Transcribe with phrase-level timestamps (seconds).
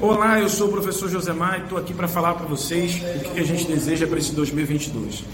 [0.00, 3.38] Olá, eu sou o professor Josemar e estou aqui para falar para vocês o que
[3.38, 5.24] a gente deseja para esse 2022.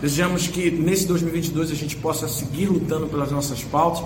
[0.00, 4.04] Desejamos que nesse 2022 a gente possa seguir lutando pelas nossas pautas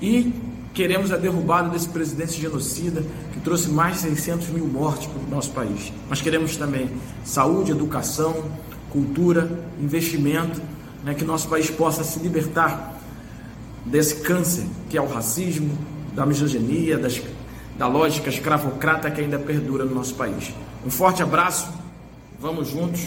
[0.00, 0.32] e
[0.72, 5.30] queremos a derrubada desse presidente genocida que trouxe mais de 600 mil mortes para o
[5.30, 5.92] nosso país.
[6.08, 6.90] Mas queremos também
[7.22, 8.42] saúde, educação,
[8.88, 10.58] cultura, investimento,
[11.04, 12.98] né, que nosso país possa se libertar
[13.84, 15.76] desse câncer que é o racismo,
[16.14, 17.20] da misoginia, das
[17.80, 20.52] da lógica escravocrata que ainda perdura no nosso país.
[20.84, 21.72] Um forte abraço,
[22.38, 23.06] vamos juntos,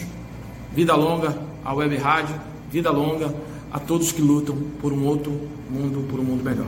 [0.71, 3.31] vida longa à Web Rádio, vida longa
[3.71, 5.31] a todos que lutam por um outro
[5.69, 6.65] mundo, por um mundo melhor.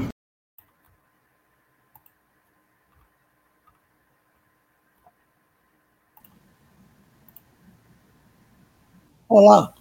[9.27, 9.73] Olá,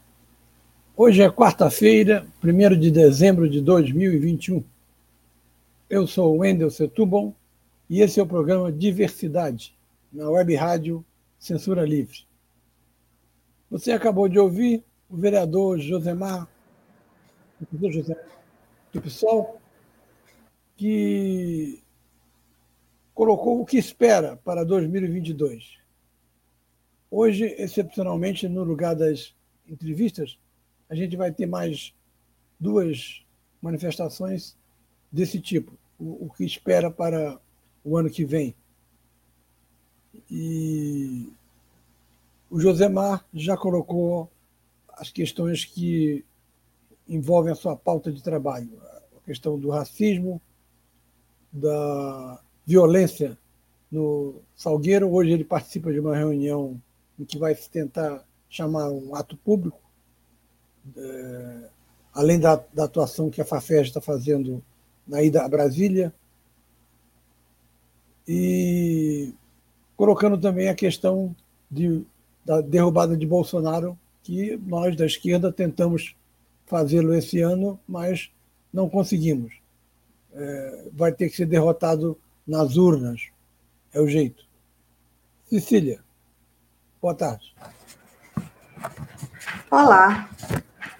[0.96, 4.64] hoje é quarta-feira, 1 de dezembro de 2021.
[5.90, 7.34] Eu sou Wendel Setúbal
[7.88, 9.76] e esse é o programa Diversidade,
[10.12, 11.04] na Web Rádio
[11.38, 12.26] Censura Livre.
[13.70, 16.48] Você acabou de ouvir o vereador Josemar,
[17.72, 18.16] o José
[18.92, 19.60] do PSOL,
[20.76, 21.82] que
[23.12, 25.78] colocou o que espera para 2022.
[27.10, 29.34] Hoje, excepcionalmente, no lugar das
[29.68, 30.38] entrevistas,
[30.88, 31.94] a gente vai ter mais
[32.58, 33.24] duas
[33.60, 34.56] manifestações
[35.12, 35.72] desse tipo.
[35.98, 37.40] O, o que espera para
[37.84, 38.54] o ano que vem.
[40.30, 41.32] E
[42.50, 44.30] o Josemar já colocou
[44.88, 46.24] as questões que
[47.08, 48.70] envolvem a sua pauta de trabalho,
[49.16, 50.40] a questão do racismo,
[51.52, 53.38] da violência
[53.90, 55.12] no Salgueiro.
[55.12, 56.80] Hoje ele participa de uma reunião
[57.18, 59.80] em que vai se tentar chamar um ato público,
[60.96, 61.68] é,
[62.12, 64.62] além da, da, atuação que a FAFES está fazendo
[65.06, 66.14] na ida a Brasília,
[68.26, 69.32] e
[69.96, 71.34] colocando também a questão
[71.70, 72.04] de,
[72.44, 76.16] da derrubada de Bolsonaro, que nós da esquerda tentamos
[76.66, 78.30] fazê-lo esse ano, mas
[78.72, 79.52] não conseguimos.
[80.32, 83.28] É, vai ter que ser derrotado nas urnas.
[83.92, 84.44] É o jeito.
[85.48, 86.00] Cecília,
[87.00, 87.54] boa tarde.
[89.70, 90.28] Olá,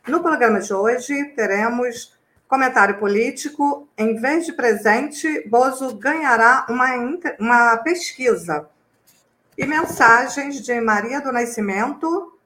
[0.07, 2.17] No programa de hoje teremos
[2.47, 3.87] comentário político.
[3.97, 6.87] Em vez de presente, Bozo ganhará uma,
[7.39, 8.67] uma pesquisa.
[9.57, 12.37] E mensagens de Maria do Nascimento,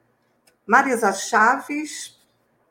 [0.66, 2.18] Marisa Chaves,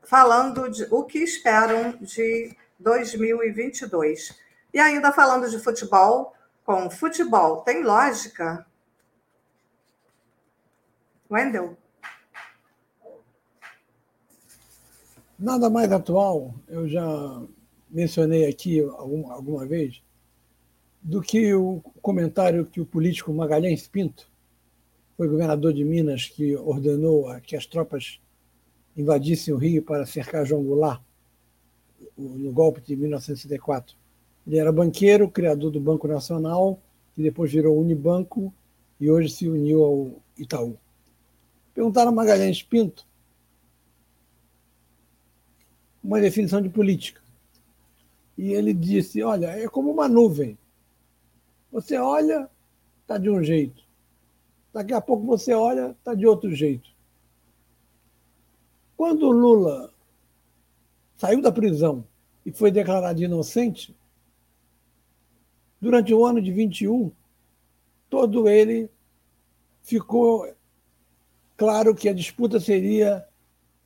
[0.01, 4.37] falando de o que esperam de 2022.
[4.73, 6.33] E ainda falando de futebol,
[6.65, 8.65] com futebol tem lógica?
[11.29, 11.77] Wendel?
[15.37, 17.41] Nada mais atual, eu já
[17.89, 20.01] mencionei aqui alguma, alguma vez,
[21.01, 24.32] do que o comentário que o político Magalhães Pinto
[25.15, 28.19] foi governador de Minas que ordenou que as tropas
[28.95, 31.01] invadissem o Rio para cercar João Goulart
[32.17, 33.95] no golpe de 1964.
[34.45, 36.79] Ele era banqueiro, criador do Banco Nacional,
[37.13, 38.53] que depois virou Unibanco
[38.99, 40.77] e hoje se uniu ao Itaú.
[41.73, 43.05] Perguntaram a Magalhães Pinto
[46.03, 47.21] uma definição de política.
[48.37, 50.57] E ele disse: Olha, é como uma nuvem.
[51.71, 52.49] Você olha,
[53.01, 53.82] está de um jeito.
[54.73, 56.89] Daqui a pouco você olha, está de outro jeito.
[58.97, 59.93] Quando Lula
[61.15, 62.07] saiu da prisão
[62.43, 63.95] e foi declarado inocente,
[65.79, 67.11] durante o ano de 21,
[68.09, 68.89] todo ele
[69.83, 70.51] ficou
[71.55, 73.27] claro que a disputa seria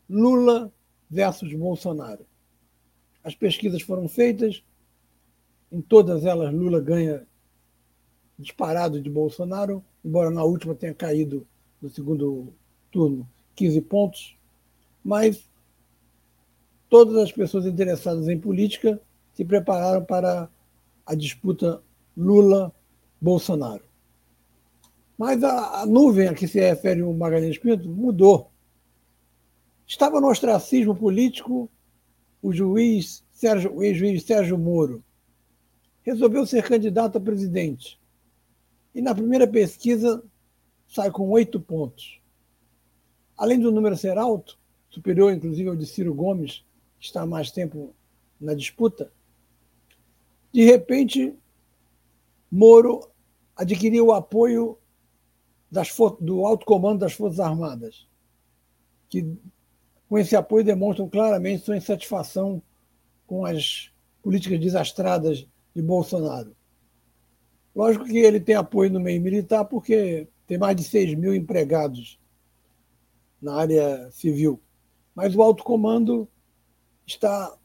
[0.09, 0.71] Lula
[1.09, 2.25] versus Bolsonaro.
[3.23, 4.63] As pesquisas foram feitas,
[5.69, 7.27] em todas elas Lula ganha
[8.37, 11.45] disparado de Bolsonaro, embora na última tenha caído
[11.81, 12.53] no segundo
[12.91, 14.37] turno 15 pontos,
[15.03, 15.49] mas
[16.89, 19.01] todas as pessoas interessadas em política
[19.33, 20.49] se prepararam para
[21.05, 21.81] a disputa
[22.15, 23.83] Lula-Bolsonaro.
[25.17, 28.51] Mas a, a, nuvem a que se refere o Magalhães Pinto mudou.
[29.85, 31.69] Estava no ostracismo político
[32.41, 35.03] o juiz Sérgio, o ex-juiz Sérgio Moro.
[36.03, 37.99] Resolveu ser candidato a presidente.
[38.97, 40.23] E na primeira pesquisa
[40.87, 42.19] sai com oito pontos.
[43.37, 44.57] Além do número ser alto,
[44.89, 46.65] superior inclusive ao de Ciro Gomes,
[46.99, 47.93] que está há mais tempo
[48.41, 49.11] na disputa,
[50.51, 51.35] de repente,
[52.51, 53.07] Moro
[53.55, 54.79] adquiriu o apoio
[55.69, 58.07] das, do alto comando das Forças Armadas,
[59.09, 59.31] que
[60.09, 62.59] com esse apoio demonstram claramente sua insatisfação
[63.27, 63.91] com as
[64.23, 65.45] políticas desastradas
[65.75, 66.56] de Bolsonaro.
[67.77, 72.19] Lógico que ele tem apoio no meio militar, porque tem mais de 6 mil empregados
[73.39, 74.59] na área civil.
[75.13, 76.27] Mas o alto comando
[77.05, 77.55] está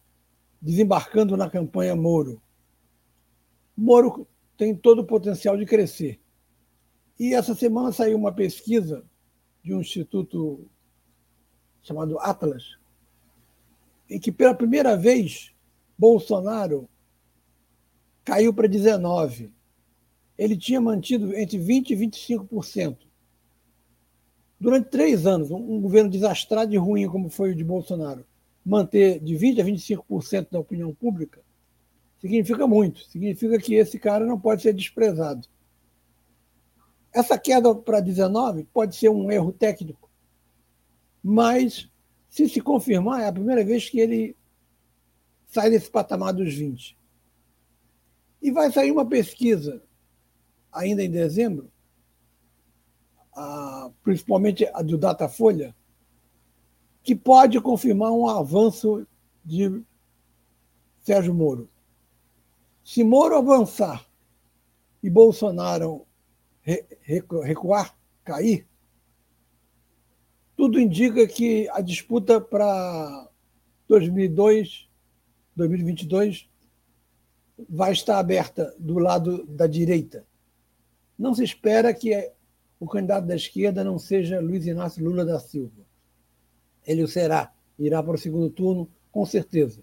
[0.61, 2.43] desembarcando na campanha Moro.
[3.75, 6.20] Moro tem todo o potencial de crescer.
[7.19, 9.03] E essa semana saiu uma pesquisa
[9.62, 10.69] de um instituto
[11.82, 12.76] chamado Atlas,
[14.11, 15.55] em que pela primeira vez
[15.97, 16.87] Bolsonaro
[18.23, 19.62] caiu para 19.
[20.37, 22.96] Ele tinha mantido entre 20% e 25%.
[24.58, 28.25] Durante três anos, um governo desastrado e ruim como foi o de Bolsonaro,
[28.64, 31.40] manter de 20% a 25% da opinião pública,
[32.20, 33.00] significa muito.
[33.06, 35.49] Significa que esse cara não pode ser desprezado.
[37.12, 40.08] Essa queda para 19 pode ser um erro técnico,
[41.23, 41.90] mas
[42.32, 44.34] se se confirmar, é a primeira vez que ele
[45.49, 46.96] sai desse patamar dos 20.
[48.40, 49.82] E vai sair uma pesquisa
[50.72, 51.70] ainda em dezembro,
[53.34, 55.76] a, principalmente a do Datafolha,
[57.02, 59.06] que pode confirmar um avanço
[59.44, 59.82] de
[61.02, 61.69] Sérgio Moro.
[62.84, 64.08] Se Moro avançar
[65.02, 66.06] e Bolsonaro
[67.02, 68.66] recuar, cair,
[70.56, 73.28] tudo indica que a disputa para
[73.88, 74.88] 2002,
[75.56, 76.48] 2022
[77.69, 80.24] vai estar aberta do lado da direita.
[81.19, 82.32] Não se espera que
[82.81, 85.82] o candidato da esquerda não seja Luiz Inácio Lula da Silva.
[86.87, 89.82] Ele o será, irá para o segundo turno, com certeza.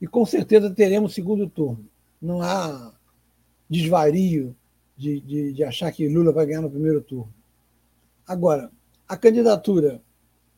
[0.00, 1.88] E com certeza teremos segundo turno.
[2.20, 2.92] Não há
[3.68, 4.56] desvario
[4.96, 7.32] de, de, de achar que Lula vai ganhar no primeiro turno.
[8.26, 8.70] Agora,
[9.06, 10.02] a candidatura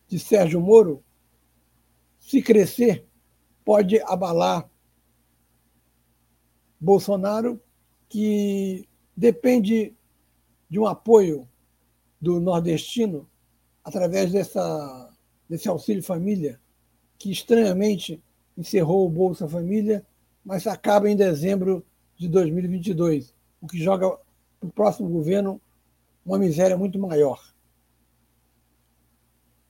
[0.08, 1.02] de Sérgio Moro,
[2.18, 3.04] se crescer,
[3.64, 4.68] pode abalar
[6.80, 7.60] Bolsonaro,
[8.08, 9.95] que depende
[10.68, 11.48] de um apoio
[12.20, 13.28] do nordestino
[13.84, 15.10] através dessa,
[15.48, 16.60] desse auxílio família,
[17.18, 18.22] que estranhamente
[18.56, 20.04] encerrou o Bolsa Família,
[20.44, 21.84] mas acaba em dezembro
[22.16, 24.18] de 2022, o que joga
[24.58, 25.60] para o próximo governo
[26.24, 27.54] uma miséria muito maior.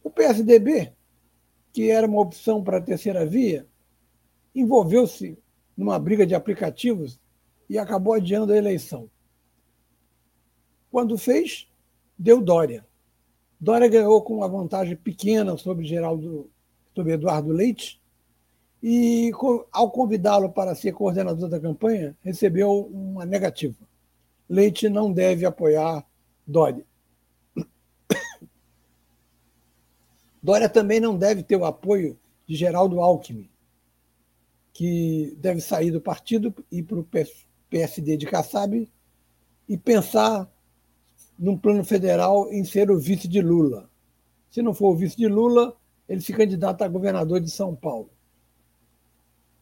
[0.02, 0.92] O PSDB,
[1.72, 3.66] que era uma opção para a terceira via,
[4.54, 5.38] envolveu-se
[5.76, 7.20] numa briga de aplicativos
[7.68, 9.10] e acabou adiando a eleição.
[10.96, 11.68] Quando fez,
[12.18, 12.82] deu Dória.
[13.60, 16.50] Dória ganhou com uma vantagem pequena sobre Geraldo,
[16.94, 18.00] sobre Eduardo Leite,
[18.82, 19.30] e
[19.70, 23.76] ao convidá-lo para ser coordenador da campanha, recebeu uma negativa.
[24.48, 26.02] Leite não deve apoiar
[26.46, 26.86] Dória.
[30.42, 33.50] Dória também não deve ter o apoio de Geraldo Alckmin,
[34.72, 37.06] que deve sair do partido e para o
[37.68, 38.90] PSD de Kassab
[39.68, 40.50] e pensar
[41.38, 43.90] num plano federal em ser o vice de Lula.
[44.50, 45.76] Se não for o vice de Lula,
[46.08, 48.10] ele se candidata a governador de São Paulo.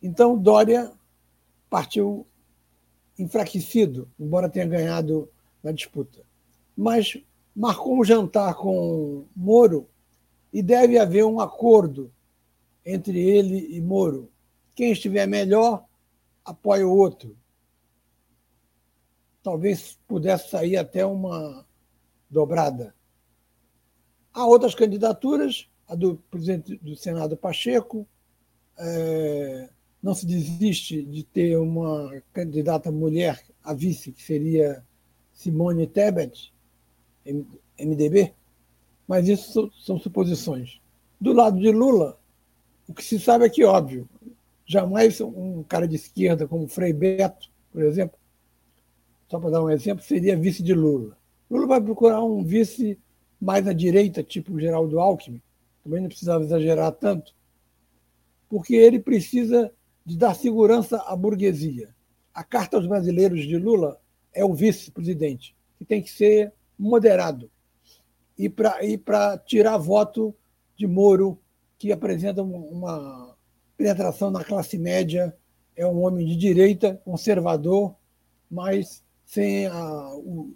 [0.03, 0.93] Então, Dória
[1.69, 2.27] partiu
[3.19, 5.29] enfraquecido, embora tenha ganhado
[5.63, 6.23] na disputa.
[6.77, 7.17] Mas
[7.55, 9.89] marcou um jantar com Moro
[10.53, 12.13] e deve haver um acordo
[12.85, 14.31] entre ele e Moro.
[14.75, 15.85] Quem estiver melhor,
[16.45, 17.37] apoia o outro.
[19.45, 21.65] Talvez pudesse sair até uma
[22.29, 22.93] dobrada.
[24.33, 28.09] Há outras candidaturas, a do presidente do Senado Pacheco.
[28.77, 29.71] É,
[30.03, 34.85] não se desiste de ter uma candidata mulher a vice, que seria
[35.33, 36.53] Simone Tebet,
[37.79, 38.35] MDB
[39.07, 40.81] mas isso são suposições.
[41.21, 42.19] Do lado de Lula,
[42.89, 44.09] o que se sabe é que, óbvio,
[44.67, 48.19] jamais um cara de esquerda como Frei Beto, por exemplo,
[49.35, 51.19] só para dar um exemplo, seria vice de Lula.
[51.51, 52.97] Lula vai procurar um vice
[53.41, 55.43] mais à direita, tipo Geraldo Alckmin,
[55.83, 57.35] também não precisava exagerar tanto,
[58.49, 59.73] porque ele precisa
[60.07, 61.93] de dar segurança à burguesia.
[62.33, 64.01] a carta aos brasileiros de Lula
[64.33, 67.51] é o vice-presidente, que tem que ser moderado.
[68.39, 70.33] E para tirar voto
[70.77, 71.41] de Moro,
[71.77, 73.37] que apresenta uma
[73.77, 75.37] penetração na classe média,
[75.75, 77.97] é um homem de direita, conservador,
[78.49, 80.55] mas sem a, o,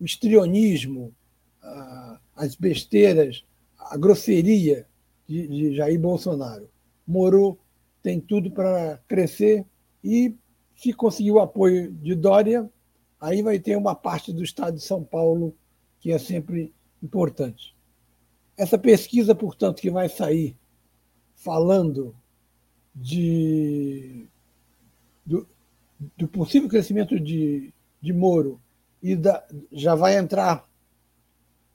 [0.00, 1.14] o estrionismo,
[1.62, 3.44] a, as besteiras,
[3.78, 4.86] a grosseria
[5.26, 6.68] de, de Jair Bolsonaro.
[7.06, 7.58] Moro
[8.02, 9.64] tem tudo para crescer
[10.02, 10.34] e,
[10.74, 12.68] se conseguir o apoio de Dória,
[13.20, 15.54] aí vai ter uma parte do estado de São Paulo
[16.00, 17.76] que é sempre importante.
[18.56, 20.56] Essa pesquisa, portanto, que vai sair
[21.34, 22.14] falando
[22.94, 24.26] de,
[26.16, 28.60] do possível crescimento de, de Moro
[29.02, 30.66] e da, já vai entrar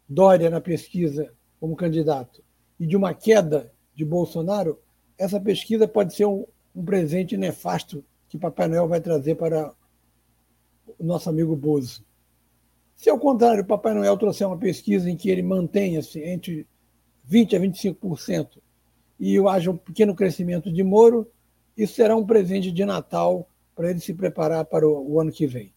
[0.09, 2.41] Dória na pesquisa como candidato
[2.79, 4.79] e de uma queda de Bolsonaro,
[5.17, 9.73] essa pesquisa pode ser um, um presente nefasto que Papai Noel vai trazer para
[10.97, 12.05] o nosso amigo Bozo.
[12.95, 16.67] Se ao contrário, Papai Noel trouxer uma pesquisa em que ele mantenha-se entre
[17.29, 18.61] 20% a 25%
[19.19, 21.29] e haja um pequeno crescimento de Moro,
[21.75, 25.45] isso será um presente de Natal para ele se preparar para o, o ano que
[25.45, 25.71] vem.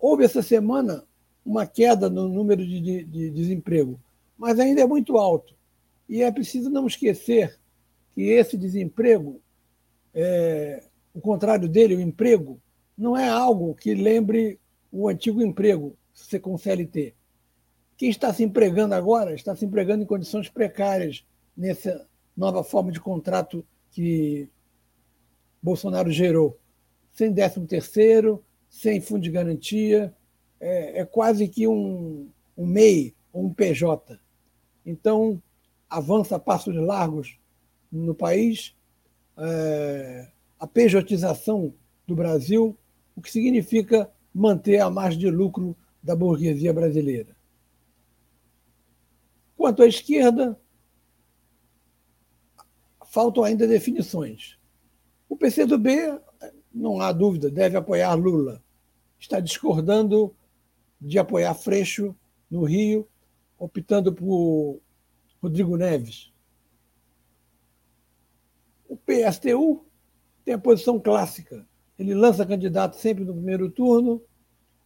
[0.00, 1.04] Houve essa semana
[1.44, 4.00] uma queda no número de, de, de desemprego,
[4.38, 5.54] mas ainda é muito alto.
[6.08, 7.60] E é preciso não esquecer
[8.12, 9.38] que esse desemprego,
[10.14, 12.58] é, o contrário dele, o emprego,
[12.96, 14.58] não é algo que lembre
[14.90, 17.14] o antigo emprego, você com CLT.
[17.98, 23.00] Quem está se empregando agora está se empregando em condições precárias nessa nova forma de
[23.00, 24.48] contrato que
[25.62, 26.58] Bolsonaro gerou.
[27.14, 30.14] Sem décimo terceiro, sem fundo de garantia,
[30.60, 32.28] é, é quase que um,
[32.58, 34.20] um MEI ou um PJ.
[34.84, 35.40] Então,
[35.88, 37.38] avança a passos largos
[37.90, 38.74] no país
[39.36, 40.28] é,
[40.58, 41.72] a pejotização
[42.06, 42.76] do Brasil,
[43.16, 47.34] o que significa manter a margem de lucro da burguesia brasileira.
[49.56, 50.60] Quanto à esquerda,
[53.06, 54.58] faltam ainda definições.
[55.28, 56.18] O PCdoB,
[56.74, 58.62] não há dúvida, deve apoiar Lula.
[59.18, 60.34] Está discordando
[61.00, 62.14] de apoiar Freixo
[62.50, 63.06] no Rio,
[63.58, 64.80] optando por
[65.40, 66.32] Rodrigo Neves.
[68.88, 69.84] O PSTU
[70.44, 71.66] tem a posição clássica.
[71.98, 74.20] Ele lança candidato sempre no primeiro turno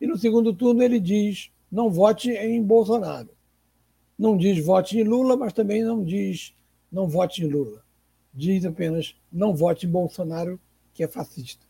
[0.00, 3.30] e no segundo turno ele diz não vote em Bolsonaro.
[4.18, 6.54] Não diz vote em Lula, mas também não diz
[6.90, 7.84] não vote em Lula.
[8.32, 10.60] Diz apenas não vote em Bolsonaro,
[10.92, 11.67] que é fascista.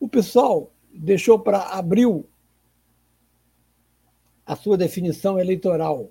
[0.00, 2.26] O pessoal deixou para abril
[4.44, 6.10] a sua definição eleitoral.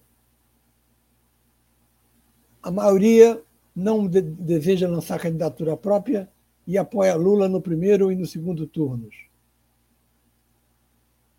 [2.64, 3.44] A maioria
[3.76, 6.30] não de deseja lançar candidatura própria
[6.66, 9.28] e apoia Lula no primeiro e no segundo turnos.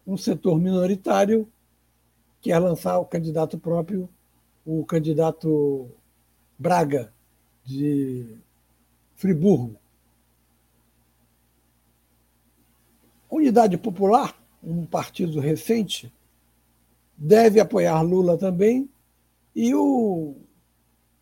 [0.07, 1.49] Um setor minoritário
[2.41, 4.09] quer lançar o candidato próprio,
[4.67, 5.89] o candidato
[6.59, 7.13] Braga,
[7.65, 8.37] de
[9.15, 9.80] Friburgo.
[13.31, 16.13] Unidade Popular, um partido recente,
[17.17, 18.91] deve apoiar Lula também,
[19.55, 20.37] e o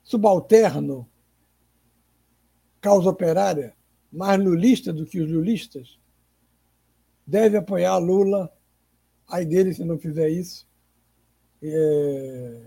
[0.02, 1.06] subalterno,
[2.80, 3.74] causa operária,
[4.10, 5.98] mais lulista do que os lulistas,
[7.26, 8.50] deve apoiar Lula,
[9.28, 10.66] ai dele se não fizer isso,
[11.62, 12.60] é,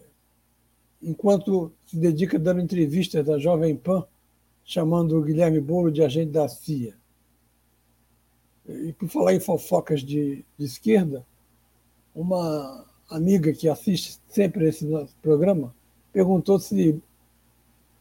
[1.02, 4.06] enquanto se dedica dando entrevistas da Jovem Pan,
[4.64, 7.01] chamando o Guilherme Bolo de agente da CIA.
[8.68, 11.26] E por falar em fofocas de, de esquerda,
[12.14, 14.88] uma amiga que assiste sempre esse
[15.22, 15.74] programa
[16.14, 17.02] perguntou se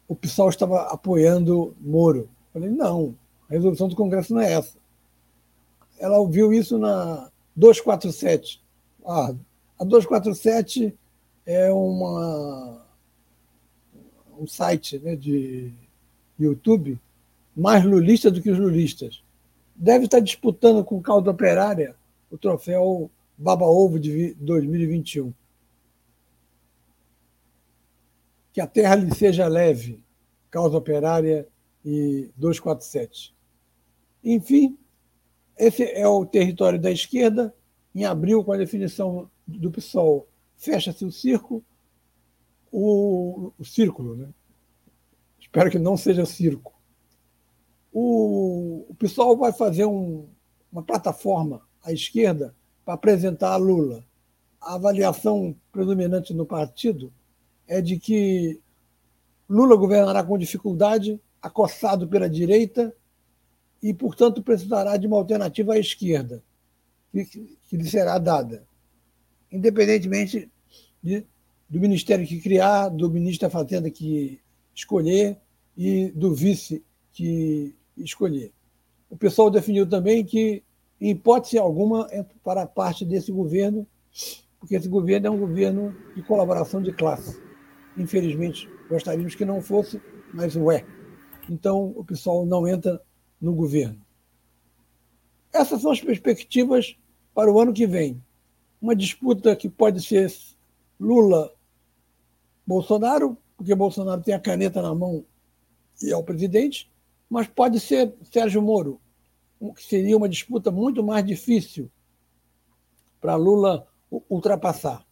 [0.07, 2.29] o PSOL estava apoiando Moro.
[2.53, 3.15] Eu falei, não,
[3.49, 4.77] a resolução do Congresso não é essa.
[5.99, 8.61] Ela ouviu isso na 247.
[9.05, 9.33] Ah,
[9.79, 10.93] a 247
[11.45, 12.85] é uma,
[14.37, 15.71] um site né, de
[16.39, 16.99] YouTube
[17.55, 19.23] mais lulista do que os lulistas.
[19.81, 21.95] Deve estar disputando com o Caldo Operária
[22.29, 25.33] o troféu Baba Ovo de 2021.
[28.53, 30.03] Que a terra lhe seja leve,
[30.51, 31.47] causa operária
[31.83, 33.35] e 247.
[34.23, 34.77] Enfim,
[35.57, 37.51] esse é o território da esquerda.
[37.95, 41.63] Em abril, com a definição do PSOL, fecha-se o circo,
[42.71, 44.29] o, o círculo, né?
[45.39, 46.79] Espero que não seja circo.
[47.91, 50.27] O, o vai fazer um,
[50.71, 52.55] uma plataforma à esquerda
[52.85, 54.03] para apresentar a Lula.
[54.59, 57.11] A avaliação predominante no partido
[57.67, 58.59] é de que
[59.49, 62.95] Lula governará com dificuldade, acossado pela direita
[63.81, 66.43] e, portanto, precisará de uma alternativa à esquerda,
[67.11, 68.63] que, que lhe será dada,
[69.51, 70.49] independentemente
[71.01, 71.25] de,
[71.69, 74.39] do ministério que criar, do ministro da Fazenda que
[74.73, 75.37] escolher
[75.75, 78.51] e do vice que escolher.
[79.09, 80.63] O pessoal definiu também que,
[80.99, 83.85] em hipótese alguma, é para parte desse governo,
[84.59, 87.41] porque esse governo é um governo de colaboração de classe.
[87.97, 90.01] Infelizmente, gostaríamos que não fosse,
[90.33, 90.85] mas o é.
[91.49, 93.01] Então, o pessoal não entra
[93.39, 93.99] no governo.
[95.51, 96.95] Essas são as perspectivas
[97.33, 98.23] para o ano que vem.
[98.81, 100.31] Uma disputa que pode ser
[100.99, 105.25] Lula-Bolsonaro, porque Bolsonaro tem a caneta na mão
[106.01, 106.89] e é o presidente,
[107.31, 108.99] mas pode ser Sérgio Moro,
[109.73, 111.89] que seria uma disputa muito mais difícil
[113.21, 113.87] para Lula
[114.29, 115.07] ultrapassar.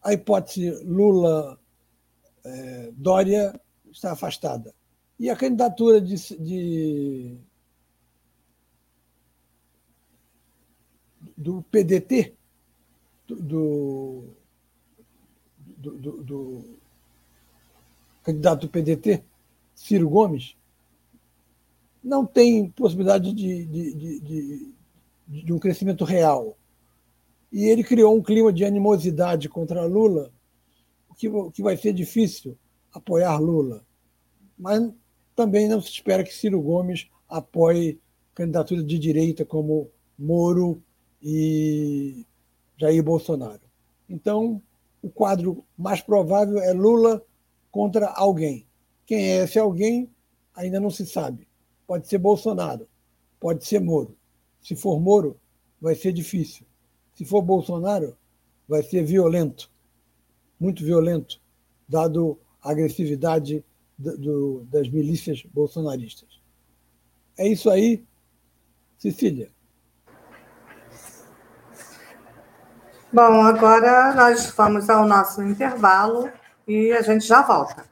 [0.00, 1.58] A hipótese Lula-Dória
[3.90, 4.72] está afastada.
[5.18, 7.36] E a candidatura de, de
[11.36, 12.36] do PDT,
[13.26, 14.36] do, do,
[15.76, 16.78] do, do,
[18.22, 19.24] candidato do PDT,
[19.82, 20.56] Ciro Gomes,
[22.02, 24.72] não tem possibilidade de, de, de,
[25.26, 26.56] de, um crescimento real.
[27.50, 30.32] E ele criou um clima de animosidade contra Lula,
[31.16, 32.56] que, que vai ser difícil
[32.92, 33.84] apoiar Lula.
[34.56, 34.88] Mas
[35.34, 38.00] também não se espera que Ciro Gomes apoie
[38.36, 40.80] candidatura de direita como Moro
[41.20, 42.24] e
[42.78, 43.62] Jair Bolsonaro.
[44.08, 44.62] Então,
[45.02, 47.20] o quadro mais provável é Lula
[47.68, 48.64] contra alguém.
[49.06, 50.10] Quem é esse alguém
[50.54, 51.48] ainda não se sabe.
[51.86, 52.88] Pode ser Bolsonaro,
[53.40, 54.16] pode ser Moro.
[54.60, 55.38] Se for Moro,
[55.80, 56.66] vai ser difícil.
[57.14, 58.16] Se for Bolsonaro,
[58.68, 59.70] vai ser violento,
[60.58, 61.40] muito violento,
[61.88, 63.64] dado a agressividade
[63.98, 66.40] do, do, das milícias bolsonaristas.
[67.36, 68.04] É isso aí,
[68.96, 69.50] Cecília.
[73.12, 76.30] Bom, agora nós vamos ao nosso intervalo
[76.66, 77.91] e a gente já volta.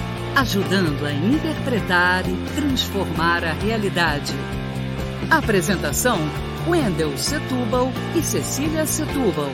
[0.35, 4.33] ajudando a interpretar e transformar a realidade.
[5.29, 6.17] Apresentação:
[6.67, 9.51] Wendel Setúbal e Cecília Setúbal.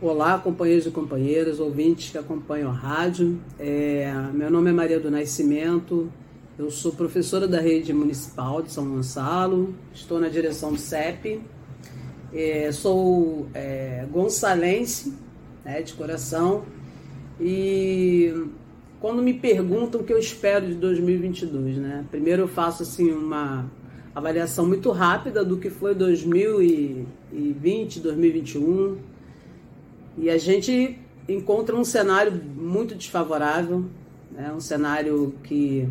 [0.00, 3.40] Olá, companheiros e companheiras, ouvintes que acompanham a rádio.
[3.58, 6.10] É, meu nome é Maria do Nascimento,
[6.58, 11.40] eu sou professora da rede municipal de São Gonçalo, estou na direção do CEP,
[12.32, 15.14] é, sou é, gonçalense
[15.64, 16.64] né, de coração
[17.40, 18.46] e
[19.00, 22.04] quando me perguntam o que eu espero de 2022, né?
[22.10, 23.70] Primeiro eu faço assim uma
[24.14, 28.98] avaliação muito rápida do que foi 2020, 2021.
[30.16, 33.84] E a gente encontra um cenário muito desfavorável,
[34.30, 34.52] né?
[34.52, 35.88] Um cenário que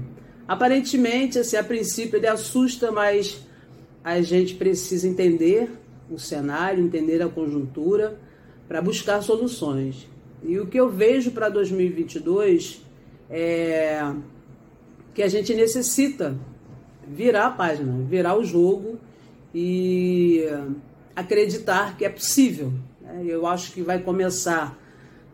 [0.47, 3.45] aparentemente, assim, a princípio ele assusta, mas
[4.03, 5.69] a gente precisa entender
[6.09, 8.17] o cenário, entender a conjuntura
[8.67, 10.07] para buscar soluções.
[10.43, 12.81] E o que eu vejo para 2022
[13.29, 14.13] é
[15.13, 16.35] que a gente necessita
[17.07, 18.99] virar a página, virar o jogo
[19.53, 20.43] e
[21.15, 22.73] acreditar que é possível.
[23.01, 23.23] Né?
[23.27, 24.77] Eu acho que vai começar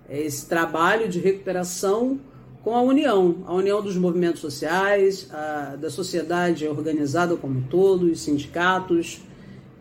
[0.09, 2.19] esse trabalho de recuperação
[2.63, 8.03] com a união, a união dos movimentos sociais, a, da sociedade organizada como um todo,
[8.03, 9.21] os sindicatos.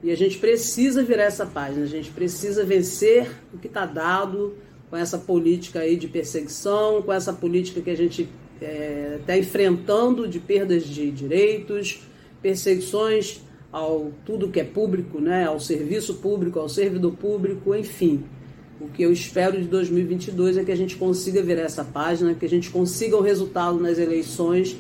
[0.03, 4.55] E a gente precisa virar essa página, a gente precisa vencer o que está dado,
[4.91, 8.23] com essa política aí de perseguição, com essa política que a gente
[8.61, 12.01] está é, tá enfrentando de perdas de direitos,
[12.43, 18.25] perseguições ao tudo que é público, né, ao serviço público, ao servidor público, enfim.
[18.81, 22.47] O que eu espero de 2022 é que a gente consiga virar essa página, que
[22.47, 24.77] a gente consiga o um resultado nas eleições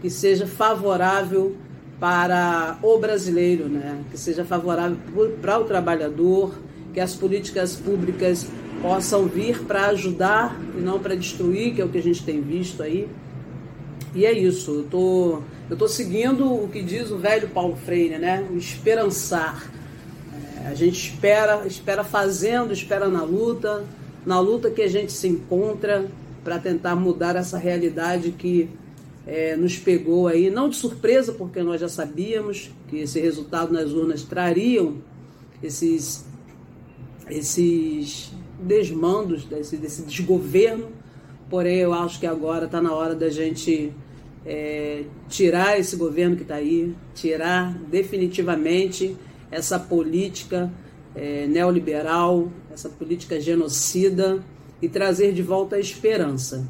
[0.00, 1.54] que seja favorável
[1.98, 4.02] para o brasileiro, né?
[4.10, 4.96] que seja favorável
[5.40, 6.52] para o trabalhador,
[6.92, 8.46] que as políticas públicas
[8.80, 12.40] possam vir para ajudar e não para destruir, que é o que a gente tem
[12.40, 13.08] visto aí.
[14.14, 18.18] E é isso, eu tô, eu tô seguindo o que diz o velho Paulo Freire,
[18.18, 18.46] né?
[18.50, 19.70] O esperançar.
[20.64, 23.84] É, a gente espera, espera fazendo, espera na luta,
[24.26, 26.06] na luta que a gente se encontra
[26.44, 28.68] para tentar mudar essa realidade que
[29.26, 33.92] é, nos pegou aí, não de surpresa, porque nós já sabíamos que esse resultado nas
[33.92, 34.96] urnas trariam
[35.62, 36.24] esses,
[37.36, 40.88] esses desmandos, desse, desse desgoverno,
[41.48, 43.92] porém eu acho que agora está na hora da gente
[44.44, 49.16] é, tirar esse governo que está aí, tirar definitivamente
[49.50, 50.72] essa política
[51.14, 54.42] é, neoliberal, essa política genocida
[54.80, 56.68] e trazer de volta a esperança,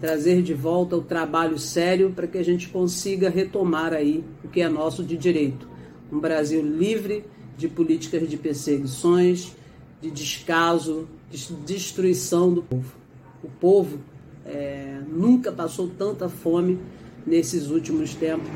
[0.00, 4.60] trazer de volta o trabalho sério para que a gente consiga retomar aí o que
[4.60, 5.68] é nosso de direito,
[6.12, 7.24] um Brasil livre
[7.56, 9.55] de políticas de perseguições,
[10.00, 12.94] de descaso, de destruição do povo.
[13.42, 14.00] O povo
[14.44, 16.78] é, nunca passou tanta fome
[17.26, 18.48] nesses últimos tempos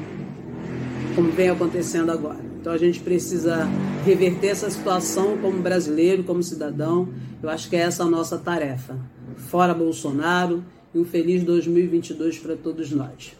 [1.14, 2.40] como vem acontecendo agora.
[2.60, 3.68] Então a gente precisa
[4.04, 7.08] reverter essa situação como brasileiro, como cidadão.
[7.42, 8.98] Eu acho que é essa a nossa tarefa.
[9.36, 13.34] Fora Bolsonaro e um feliz 2022 para todos nós.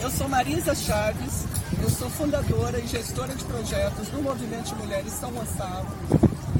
[0.00, 1.46] Eu sou Marisa Chaves,
[1.82, 5.88] eu sou fundadora e gestora de projetos do Movimento Mulheres São Gonçalo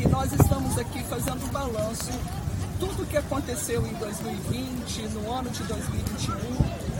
[0.01, 2.11] e nós estamos aqui fazendo um balanço
[2.81, 6.35] tudo o que aconteceu em 2020, no ano de 2021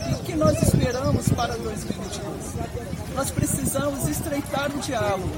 [0.09, 3.13] e o que nós esperamos para 2022.
[3.13, 5.29] Nós precisamos estreitar o diálogo,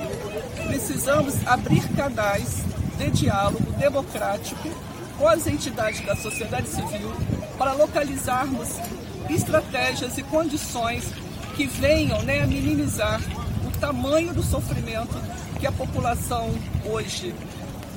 [0.67, 2.57] precisamos abrir canais
[2.99, 4.69] de diálogo democrático
[5.17, 7.11] com as entidades da sociedade civil
[7.57, 8.69] para localizarmos
[9.29, 11.05] estratégias e condições
[11.55, 13.21] que venham né, a minimizar
[13.65, 15.15] o tamanho do sofrimento
[15.59, 16.53] que a população
[16.85, 17.33] hoje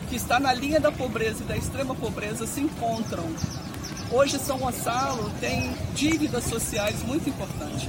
[0.09, 3.25] que está na linha da pobreza e da extrema pobreza se encontram.
[4.11, 7.89] Hoje São Gonçalo tem dívidas sociais muito importantes.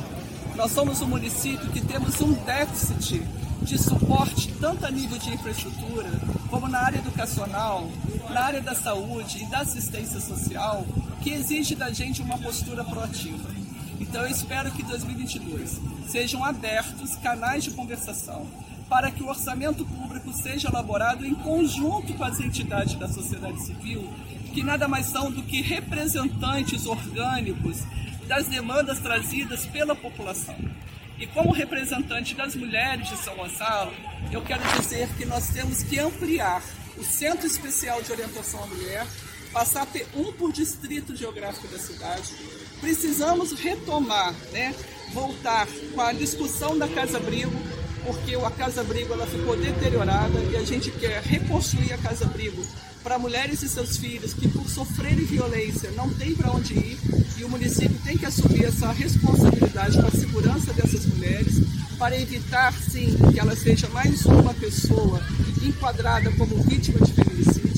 [0.56, 3.23] Nós somos um município que temos um déficit
[3.62, 6.10] de suporte tanto a nível de infraestrutura,
[6.49, 7.89] como na área educacional,
[8.30, 10.86] na área da saúde e da assistência social,
[11.21, 13.49] que exige da gente uma postura proativa.
[13.99, 18.47] Então eu espero que 2022 sejam abertos canais de conversação
[18.89, 24.12] para que o orçamento público seja elaborado em conjunto com as entidades da sociedade civil,
[24.53, 27.84] que nada mais são do que representantes orgânicos
[28.27, 30.55] das demandas trazidas pela população.
[31.19, 33.91] E como representante das mulheres de São Gonçalo,
[34.32, 36.63] eu quero dizer que nós temos que ampliar
[36.97, 39.05] o Centro Especial de Orientação à Mulher,
[39.51, 42.33] passar a ter um por distrito geográfico da cidade.
[42.79, 44.73] Precisamos retomar, né,
[45.13, 47.51] voltar com a discussão da Casa Abrigo,
[48.05, 52.63] porque a Casa Abrigo ela ficou deteriorada e a gente quer reconstruir a Casa Abrigo
[53.03, 56.97] para mulheres e seus filhos que por sofrerem violência não tem para onde ir
[57.38, 61.55] e o município tem que assumir essa responsabilidade para a segurança dessas mulheres
[61.97, 65.21] para evitar sim que ela seja mais uma pessoa
[65.63, 67.68] enquadrada como vítima de feminicídio.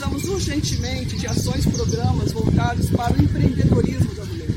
[0.00, 4.48] Precisamos urgentemente de ações e programas voltados para o empreendedorismo da mulher.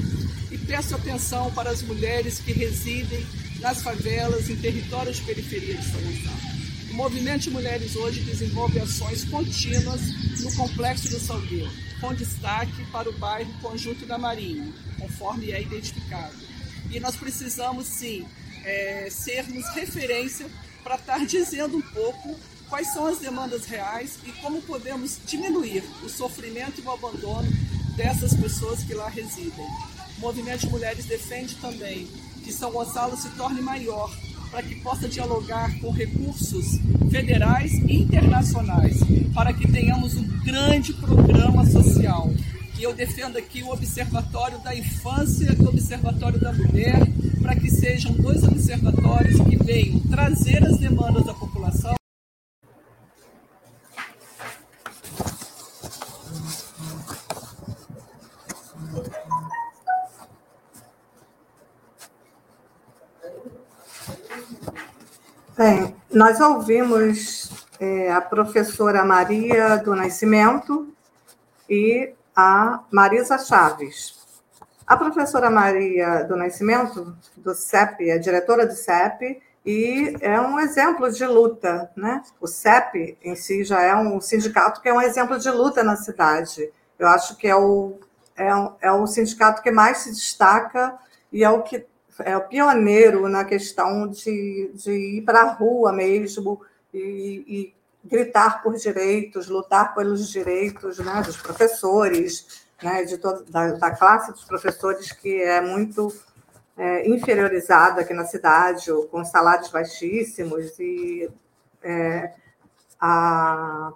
[0.49, 3.27] E peço atenção para as mulheres que residem
[3.59, 6.37] nas favelas, em territórios de periferia de São Gonçalo.
[6.91, 9.99] O Movimento de Mulheres hoje desenvolve ações contínuas
[10.39, 16.37] no Complexo do Salgueiro, com destaque para o bairro Conjunto da Marinha, conforme é identificado.
[16.89, 18.25] E nós precisamos, sim,
[18.63, 20.47] é, sermos referência
[20.85, 22.33] para estar dizendo um pouco
[22.73, 27.47] quais são as demandas reais e como podemos diminuir o sofrimento e o abandono
[27.95, 29.67] dessas pessoas que lá residem.
[30.17, 32.07] O Movimento de Mulheres defende também
[32.43, 34.11] que São Gonçalo se torne maior,
[34.49, 36.79] para que possa dialogar com recursos
[37.11, 38.97] federais e internacionais,
[39.35, 42.31] para que tenhamos um grande programa social.
[42.79, 47.07] E eu defendo aqui o Observatório da Infância e o Observatório da Mulher,
[47.39, 51.93] para que sejam dois observatórios que venham trazer as demandas da população.
[65.55, 70.91] Bem, nós ouvimos é, a professora Maria do Nascimento
[71.69, 74.15] e a Marisa Chaves.
[74.87, 81.11] A professora Maria do Nascimento, do CEP, é diretora do CEP, e é um exemplo
[81.11, 82.23] de luta, né?
[82.41, 85.95] O CEP em si já é um sindicato que é um exemplo de luta na
[85.95, 86.71] cidade.
[86.97, 87.99] Eu acho que é o,
[88.35, 88.47] é,
[88.81, 90.97] é o sindicato que mais se destaca
[91.31, 91.85] e é o que
[92.19, 96.61] é pioneiro na questão de, de ir para a rua mesmo
[96.93, 97.73] e, e,
[98.05, 104.31] gritar por direitos, lutar pelos direitos né, dos professores, né, de toda, da, da classe
[104.31, 106.13] dos professores que é muito
[106.77, 111.29] é, inferiorizada aqui na cidade, com salários baixíssimos, e
[111.81, 112.33] é,
[112.99, 113.93] a,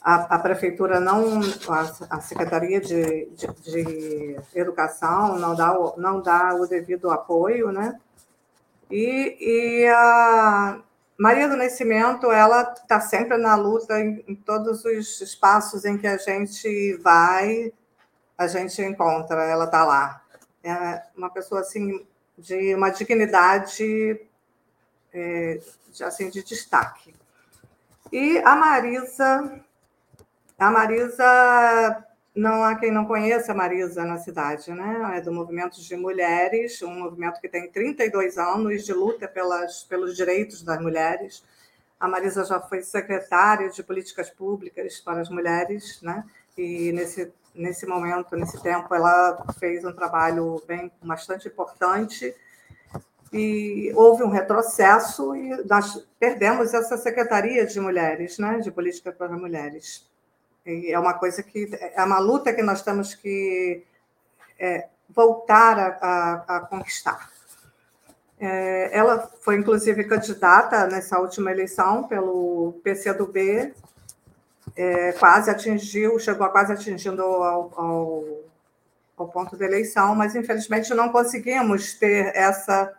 [0.00, 6.20] a, a, prefeitura não, a, a Secretaria de, de, de, Educação não dá, o, não
[6.22, 7.98] dá o devido apoio, né?
[8.90, 10.80] E, e a
[11.18, 16.06] Maria do Nascimento, ela está sempre na luta em, em todos os espaços em que
[16.06, 17.72] a gente vai,
[18.36, 20.20] a gente encontra, ela está lá
[20.62, 24.20] é uma pessoa assim de uma dignidade
[25.12, 25.60] é,
[25.90, 27.14] de, assim de destaque.
[28.12, 29.60] E a Marisa,
[30.60, 35.16] a Marisa não há quem não conheça a Marisa na cidade, né?
[35.16, 40.14] É do movimento de mulheres, um movimento que tem 32 anos de luta pelas, pelos
[40.16, 41.42] direitos das mulheres.
[41.98, 46.24] A Marisa já foi secretária de políticas públicas para as mulheres, né?
[46.56, 52.34] E nesse nesse momento, nesse tempo, ela fez um trabalho bem bastante importante
[53.32, 59.36] e houve um retrocesso e nós perdemos essa secretaria de mulheres, né, de política para
[59.36, 60.09] mulheres.
[60.66, 63.82] E é uma coisa que é uma luta que nós temos que
[64.58, 67.30] é, voltar a, a, a conquistar.
[68.38, 73.74] É, ela foi inclusive candidata nessa última eleição pelo PCdoB
[74.76, 78.24] é, quase atingiu, chegou a quase atingindo ao, ao,
[79.16, 82.92] ao, ponto de eleição, mas infelizmente não conseguimos ter essa,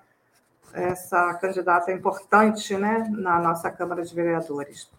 [0.73, 4.89] essa candidata importante né, na nossa Câmara de Vereadores.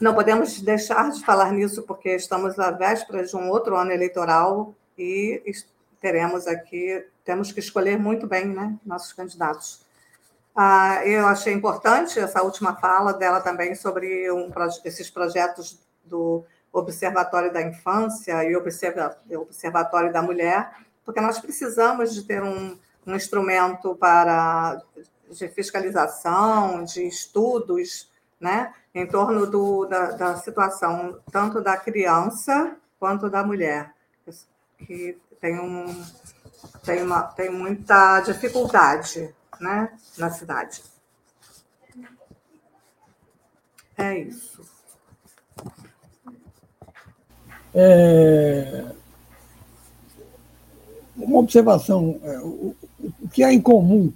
[0.00, 4.74] Não podemos deixar de falar nisso, porque estamos à véspera de um outro ano eleitoral
[4.96, 5.42] e
[6.00, 9.84] teremos aqui, temos que escolher muito bem né, nossos candidatos.
[10.54, 14.50] Ah, eu achei importante essa última fala dela também sobre um,
[14.84, 20.70] esses projetos do Observatório da Infância e Observatório da Mulher,
[21.04, 24.80] porque nós precisamos de ter um, um instrumento para
[25.30, 28.07] de fiscalização, de estudos,
[28.40, 33.94] né, em torno do, da, da situação tanto da criança quanto da mulher,
[34.78, 36.04] que tem, um,
[36.84, 40.82] tem, uma, tem muita dificuldade né, na cidade.
[43.96, 44.62] É isso.
[47.74, 48.92] É...
[51.16, 52.76] Uma observação: é, o,
[53.20, 54.12] o que há em comum,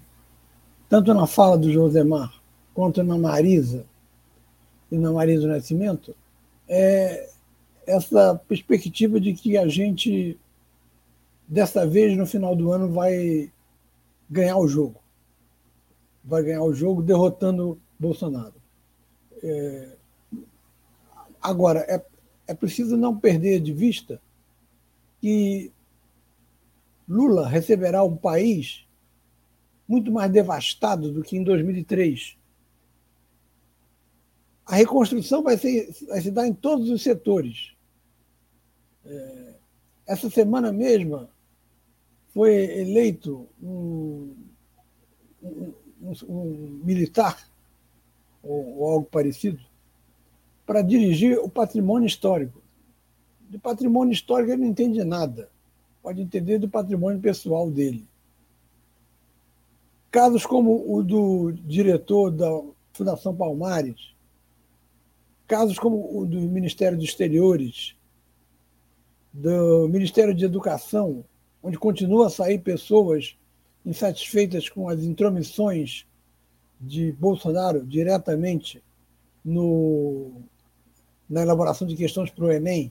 [0.89, 2.33] tanto na fala do Josemar
[2.73, 3.85] quanto na Marisa
[4.93, 6.15] e na Marisa Nascimento,
[6.69, 7.29] é
[7.87, 10.39] essa perspectiva de que a gente,
[11.49, 13.51] dessa vez, no final do ano, vai
[14.31, 15.03] ganhar o jogo
[16.25, 18.55] vai ganhar o jogo derrotando Bolsonaro.
[19.43, 19.97] É,
[21.41, 22.03] agora, é,
[22.47, 24.21] é preciso não perder de vista
[25.21, 25.73] que
[27.09, 28.87] Lula receberá um país
[29.89, 32.37] muito mais devastado do que em 2003.
[34.73, 37.75] A reconstrução vai, ser, vai se dar em todos os setores.
[39.05, 39.55] É,
[40.07, 41.29] essa semana mesma
[42.31, 44.35] foi eleito um,
[45.43, 45.75] um,
[46.27, 47.47] um, militar
[48.43, 49.61] ou, ou algo parecido
[50.65, 52.63] para dirigir o patrimônio histórico.
[53.51, 55.51] De patrimônio histórico ele não entende nada.
[56.03, 58.09] Pode entender do patrimônio pessoal dele.
[60.11, 62.49] Casos como o do diretor da
[62.95, 64.13] Fundação Palmares,
[65.53, 67.95] casos como o do Ministério dos Exteriores,
[69.31, 71.27] do Ministério de Educação,
[71.63, 73.37] onde continua a sair pessoas
[73.85, 76.07] insatisfeitas com as intromissões
[76.81, 78.83] de Bolsonaro diretamente
[79.45, 80.41] no,
[81.29, 82.91] na elaboração de questões para o Enem,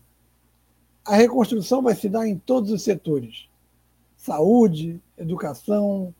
[1.04, 3.50] a reconstrução vai se dar em todos os setores:
[4.16, 6.14] saúde, educação,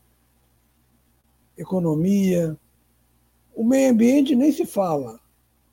[1.56, 2.58] economia.
[3.54, 5.21] O meio ambiente nem se fala.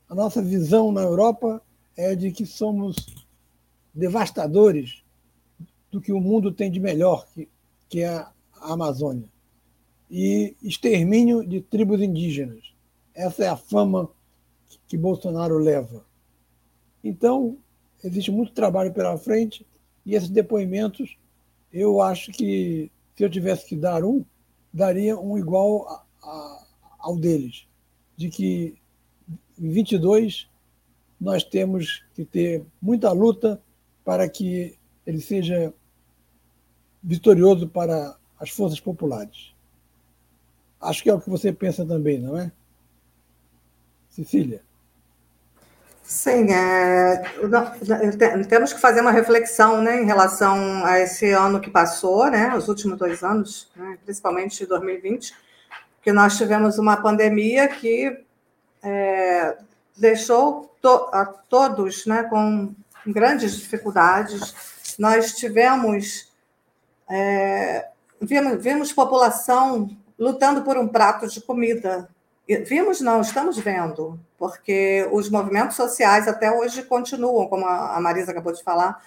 [0.08, 1.62] A nossa visão na Europa
[1.96, 2.96] é de que somos
[3.92, 5.02] devastadores
[5.90, 7.48] do que o mundo tem de melhor, que,
[7.88, 8.32] que é a
[8.72, 9.28] Amazônia
[10.10, 12.72] e extermínio de tribos indígenas.
[13.14, 14.10] Essa é a fama
[14.86, 16.04] que Bolsonaro leva.
[17.02, 17.58] Então,
[18.02, 19.66] existe muito trabalho pela frente
[20.04, 21.16] e esses depoimentos,
[21.72, 24.24] eu acho que se eu tivesse que dar um,
[24.72, 26.64] daria um igual a,
[26.98, 27.66] ao deles,
[28.16, 28.77] de que
[29.58, 30.48] 22
[31.20, 33.60] nós temos que ter muita luta
[34.04, 35.72] para que ele seja
[37.02, 39.54] vitorioso para as forças populares.
[40.80, 42.52] Acho que é o que você pensa também, não é?
[44.08, 44.62] Cecília?
[46.02, 47.22] Sim, é,
[48.48, 52.66] temos que fazer uma reflexão né, em relação a esse ano que passou, né, os
[52.66, 55.34] últimos dois anos, né, principalmente 2020,
[56.02, 58.24] que nós tivemos uma pandemia que
[58.82, 59.56] é,
[59.96, 62.74] deixou to, a todos né, com
[63.06, 64.54] grandes dificuldades.
[64.98, 66.32] Nós tivemos,
[67.08, 67.88] é,
[68.20, 72.08] vimos, vimos população lutando por um prato de comida.
[72.66, 78.54] Vimos, não, estamos vendo, porque os movimentos sociais até hoje continuam, como a Marisa acabou
[78.54, 79.02] de falar,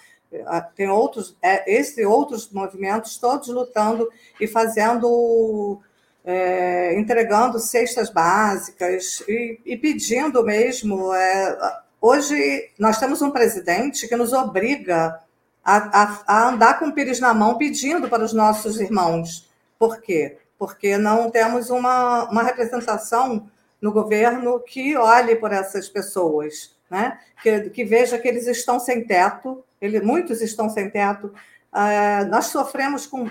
[0.74, 4.08] tem outros, é, esse outros movimentos todos lutando
[4.40, 5.80] e fazendo
[6.24, 11.12] é, entregando cestas básicas e, e pedindo mesmo.
[11.12, 11.58] É,
[12.00, 15.20] hoje nós temos um presidente que nos obriga
[15.64, 19.48] a, a, a, andar com o pires na mão pedindo para os nossos irmãos.
[19.78, 20.38] Por quê?
[20.58, 23.48] Porque não temos uma, uma representação
[23.80, 27.18] no governo que olhe por essas pessoas, né?
[27.42, 31.34] que, que veja que eles estão sem teto, ele, muitos estão sem teto.
[31.72, 33.28] Uh, nós sofremos com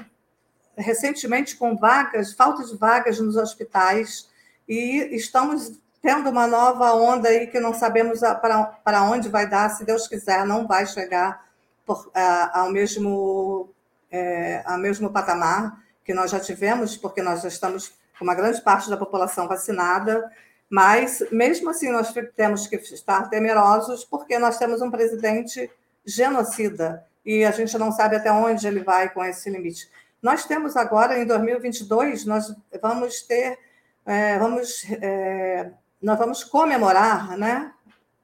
[0.77, 4.29] recentemente com vagas, falta de vagas nos hospitais,
[4.67, 9.85] e estamos tendo uma nova onda aí que não sabemos para onde vai dar, se
[9.85, 11.45] Deus quiser, não vai chegar
[11.85, 12.09] por,
[12.53, 13.69] ao, mesmo,
[14.09, 18.61] é, ao mesmo patamar que nós já tivemos, porque nós já estamos com uma grande
[18.61, 20.31] parte da população vacinada,
[20.69, 25.69] mas mesmo assim nós temos que estar temerosos, porque nós temos um presidente
[26.05, 29.89] genocida e a gente não sabe até onde ele vai com esse limite.
[30.21, 33.57] Nós temos agora, em 2022, nós vamos ter,
[34.05, 37.73] é, vamos, é, nós vamos comemorar, né?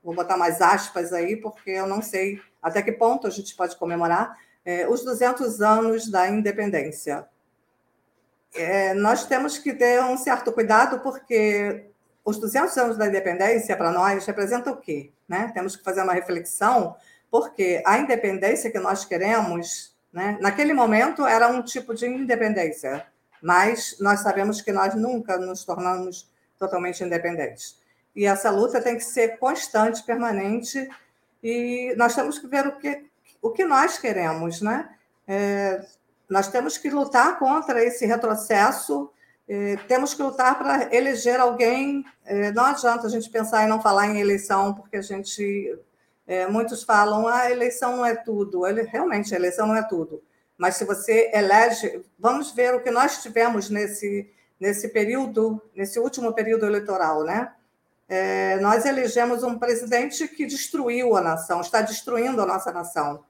[0.04, 3.76] Vou botar mais aspas aí, porque eu não sei até que ponto a gente pode
[3.78, 7.28] comemorar é, os 200 anos da independência.
[8.54, 11.90] É, nós temos que ter um certo cuidado, porque
[12.24, 15.12] os 200 anos da independência, para nós, representa o quê?
[15.28, 15.52] Né?
[15.54, 16.96] Temos que fazer uma reflexão,
[17.32, 20.36] porque a independência que nós queremos né?
[20.42, 23.06] Naquele momento era um tipo de independência,
[23.40, 26.28] mas nós sabemos que nós nunca nos tornamos
[26.58, 27.78] totalmente independentes.
[28.16, 30.90] E essa luta tem que ser constante, permanente,
[31.44, 33.06] e nós temos que ver o que,
[33.44, 34.60] o que nós queremos.
[34.60, 34.90] Né?
[35.28, 35.86] É,
[36.28, 39.12] nós temos que lutar contra esse retrocesso,
[39.48, 42.04] é, temos que lutar para eleger alguém.
[42.26, 45.78] É, não adianta a gente pensar em não falar em eleição, porque a gente
[46.28, 48.68] é, muitos falam, ah, a eleição não é tudo.
[48.68, 50.22] Ele, realmente, a eleição não é tudo.
[50.58, 56.34] Mas se você elege, vamos ver o que nós tivemos nesse, nesse período, nesse último
[56.34, 57.54] período eleitoral, né?
[58.10, 63.24] É, nós elegemos um presidente que destruiu a nação, está destruindo a nossa nação.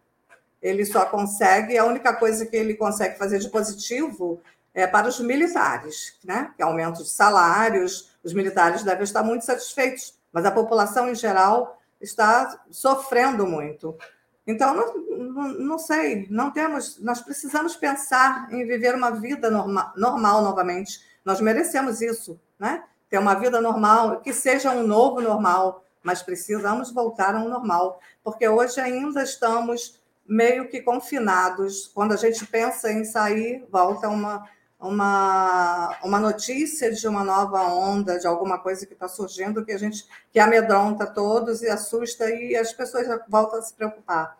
[0.61, 4.41] Ele só consegue, a única coisa que ele consegue fazer de positivo
[4.73, 6.51] é para os militares, né?
[6.55, 11.76] Que aumento de salários, os militares devem estar muito satisfeitos, mas a população em geral
[11.99, 13.97] está sofrendo muito.
[14.45, 20.41] Então, não, não, sei, não temos, nós precisamos pensar em viver uma vida norma, normal
[20.41, 21.01] novamente.
[21.25, 22.83] Nós merecemos isso, né?
[23.09, 27.99] Ter uma vida normal, que seja um novo normal, mas precisamos voltar a um normal,
[28.23, 31.91] porque hoje ainda estamos meio que confinados.
[31.93, 34.47] Quando a gente pensa em sair, volta uma
[34.79, 39.77] uma, uma notícia de uma nova onda, de alguma coisa que está surgindo, que a
[39.77, 44.37] gente que amedronta todos e assusta e as pessoas voltam a se preocupar.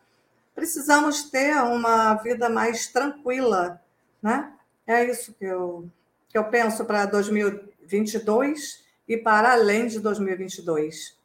[0.53, 3.81] Precisamos ter uma vida mais tranquila,
[4.21, 4.53] né?
[4.85, 5.89] É isso que eu,
[6.29, 11.17] que eu penso para 2022 e para além de 2022.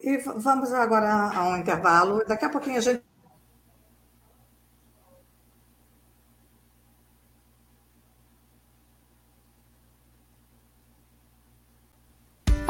[0.00, 2.24] E vamos agora a um intervalo.
[2.24, 3.02] Daqui a pouquinho a gente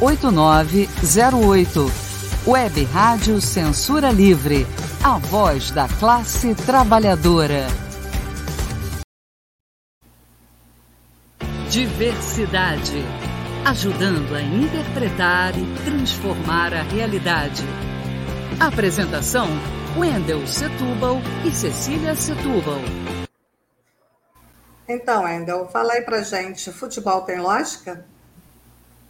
[0.00, 1.90] 8908.
[2.46, 4.66] Web Rádio Censura Livre.
[5.02, 7.66] A voz da classe trabalhadora.
[11.70, 13.02] Diversidade.
[13.64, 17.64] Ajudando a interpretar e transformar a realidade.
[18.60, 19.48] Apresentação:
[19.96, 22.80] Wendel Setúbal e Cecília Setúbal.
[24.86, 28.04] Então, Wendel, fala aí pra gente: futebol tem lógica?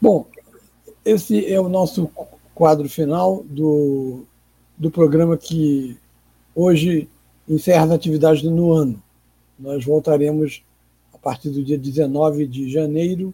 [0.00, 0.26] Bom,
[1.06, 2.10] esse é o nosso
[2.52, 4.24] quadro final do,
[4.76, 5.96] do programa que
[6.52, 7.08] hoje
[7.48, 9.00] encerra as atividades no ano.
[9.56, 10.64] Nós voltaremos
[11.14, 13.32] a partir do dia 19 de janeiro.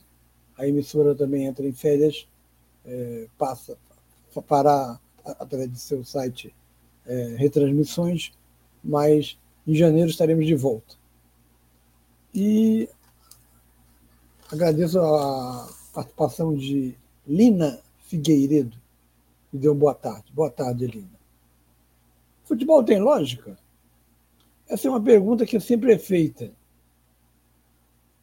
[0.59, 2.29] A emissora também entra em férias,
[2.85, 3.79] é, passa
[4.47, 6.55] para através do seu site
[7.07, 8.33] é, retransmissões,
[8.85, 10.95] mas em janeiro estaremos de volta.
[12.35, 12.87] E
[14.51, 16.95] agradeço a participação de
[17.27, 18.77] Lina Figueiredo,
[19.51, 20.33] que deu boa tarde.
[20.33, 21.21] Boa tarde, Lina.
[22.45, 23.57] Futebol tem lógica?
[24.69, 26.51] Essa é uma pergunta que sempre é feita.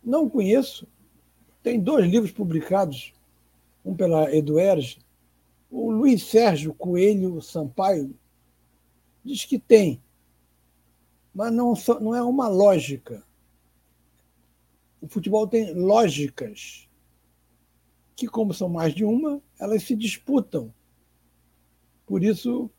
[0.04, 0.88] Não conheço.
[1.64, 3.14] Tem dois livros publicados,
[3.86, 5.00] um pela Eduerge.
[5.72, 8.14] O Luiz Sérgio Coelho Sampaio
[9.24, 10.02] diz que tem,
[11.34, 13.24] mas não, não é uma lógica.
[15.02, 16.89] O futebol tem lógicas
[18.20, 20.74] que, como são mais de uma, elas se disputam.
[22.06, 22.70] Por isso,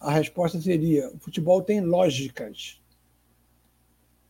[0.00, 2.80] a resposta seria: o futebol tem lógicas.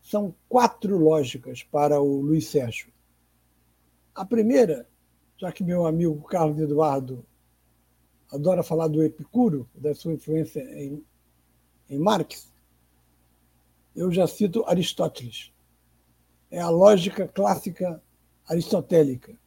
[0.01, 2.91] São quatro lógicas para o Luiz Sérgio.
[4.15, 4.87] A primeira,
[5.37, 7.25] já que meu amigo Carlos Eduardo
[8.31, 11.03] adora falar do Epicuro, da sua influência em,
[11.89, 12.51] em Marx,
[13.95, 15.51] eu já cito Aristóteles.
[16.51, 18.01] É a lógica clássica
[18.47, 19.37] aristotélica.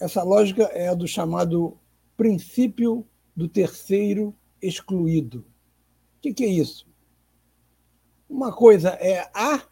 [0.00, 1.78] Essa lógica é a do chamado
[2.16, 5.40] princípio do terceiro excluído.
[6.16, 6.88] O que, que é isso?
[8.28, 9.68] Uma coisa é A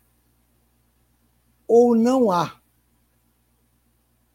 [1.67, 2.61] ou não há.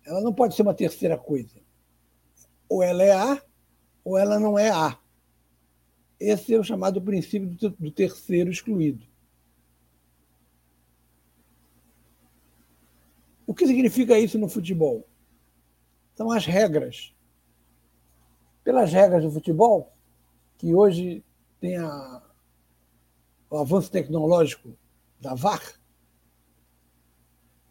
[0.04, 1.62] Ela não pode ser uma terceira coisa.
[2.68, 3.44] Ou ela é A
[4.04, 5.00] ou ela não é A.
[6.20, 9.06] Esse é o chamado princípio do terceiro excluído.
[13.46, 15.08] O que significa isso no futebol?
[16.16, 17.14] São as regras.
[18.64, 19.92] Pelas regras do futebol,
[20.58, 21.24] que hoje
[21.60, 22.22] tem a,
[23.50, 24.78] o avanço tecnológico
[25.20, 25.62] da VAR,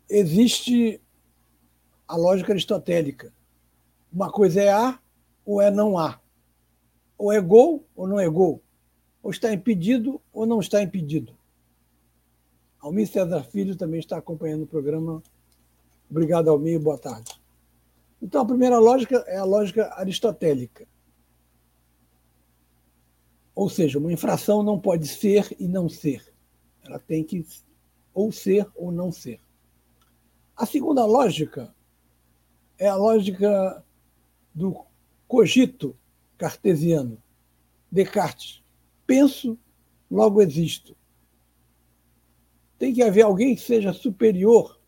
[0.09, 1.01] existe
[2.07, 3.33] a lógica aristotélica.
[4.13, 5.01] Uma coisa é A
[5.45, 6.21] ou é não A.
[7.17, 8.63] Ou é gol ou não é gol.
[9.23, 11.35] Ou está impedido ou não está impedido.
[12.81, 15.23] Almir César Filho também está acompanhando o programa.
[16.11, 16.81] Obrigado, Almir.
[16.81, 17.42] Boa tarde.
[18.23, 20.87] Então, a primeira lógica é a lógica aristotélica.
[23.53, 26.33] Ou seja, uma infração não pode ser e não ser.
[26.85, 27.45] Ela tem que
[28.15, 29.41] ou ser ou não ser.
[30.57, 31.75] A segunda lógica
[32.79, 33.85] é a lógica
[34.55, 34.87] do
[35.27, 35.97] cogito
[36.39, 37.21] cartesiano.
[37.91, 38.63] Descartes.
[39.05, 39.59] Penso,
[40.09, 40.97] logo existo.
[42.79, 44.81] Tem que haver alguém que seja superior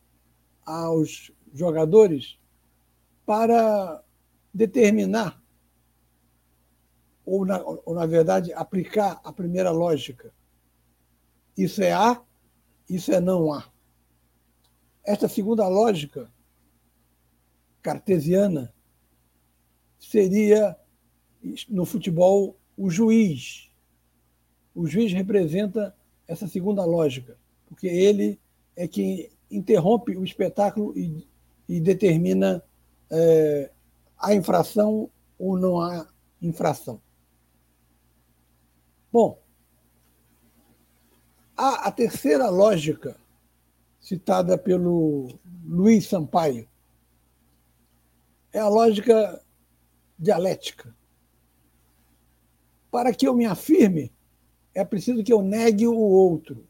[0.64, 2.38] aos jogadores
[3.26, 4.02] para
[4.52, 5.42] determinar,
[7.24, 10.32] ou na, ou na verdade, aplicar a primeira lógica.
[11.56, 12.22] Isso é A,
[12.88, 13.64] isso é não A.
[15.02, 16.32] Esta segunda lógica
[17.82, 18.72] cartesiana
[19.98, 20.76] seria,
[21.68, 23.70] no futebol, o juiz.
[24.74, 25.94] O juiz representa
[26.26, 28.40] essa segunda lógica, porque ele
[28.74, 31.26] é quem interrompe o espetáculo e,
[31.68, 32.62] e determina
[33.10, 33.70] é,
[34.18, 36.08] há infração ou não há
[36.40, 37.00] infração.
[39.12, 39.40] Bom,
[41.56, 43.16] a, a terceira lógica
[44.00, 46.68] citada pelo Luiz Sampaio
[48.52, 49.42] é a lógica
[50.18, 50.94] dialética.
[52.90, 54.12] Para que eu me afirme,
[54.74, 56.66] é preciso que eu negue o outro.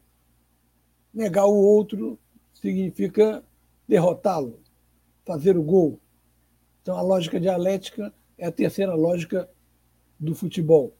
[1.13, 2.19] Negar o outro
[2.53, 3.43] significa
[3.87, 4.61] derrotá-lo,
[5.25, 5.99] fazer o gol.
[6.85, 9.49] Então, a lógica dialética é a terceira lógica
[10.19, 10.95] do futebol.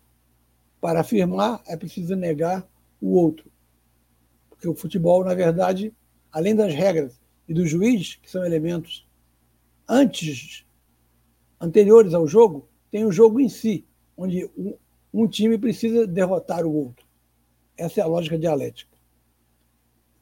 [0.82, 2.68] Para afirmar, é preciso negar
[3.00, 3.52] o outro.
[4.50, 5.94] Porque o futebol, na verdade,
[6.32, 9.08] além das regras e do juiz, que são elementos
[9.88, 10.66] antes,
[11.62, 13.86] anteriores ao jogo, tem o jogo em si,
[14.18, 14.50] onde
[15.14, 17.06] um, time precisa derrotar o outro.
[17.78, 18.98] Essa é a lógica dialética.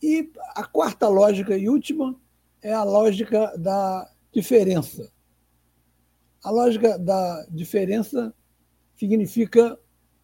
[0.02, 2.20] E a quarta lógica e última
[2.62, 5.13] é a lógica da diferença.
[6.44, 8.34] A lógica da diferença
[8.96, 9.80] significa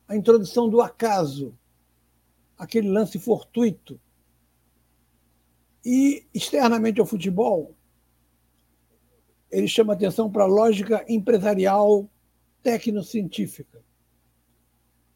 [0.05, 1.57] a introdução do acaso,
[2.57, 3.99] aquele lance fortuito.
[5.86, 7.74] E, externamente ao futebol,
[9.49, 12.09] ele chama atenção para a lógica empresarial
[12.61, 13.82] tecnocientífica.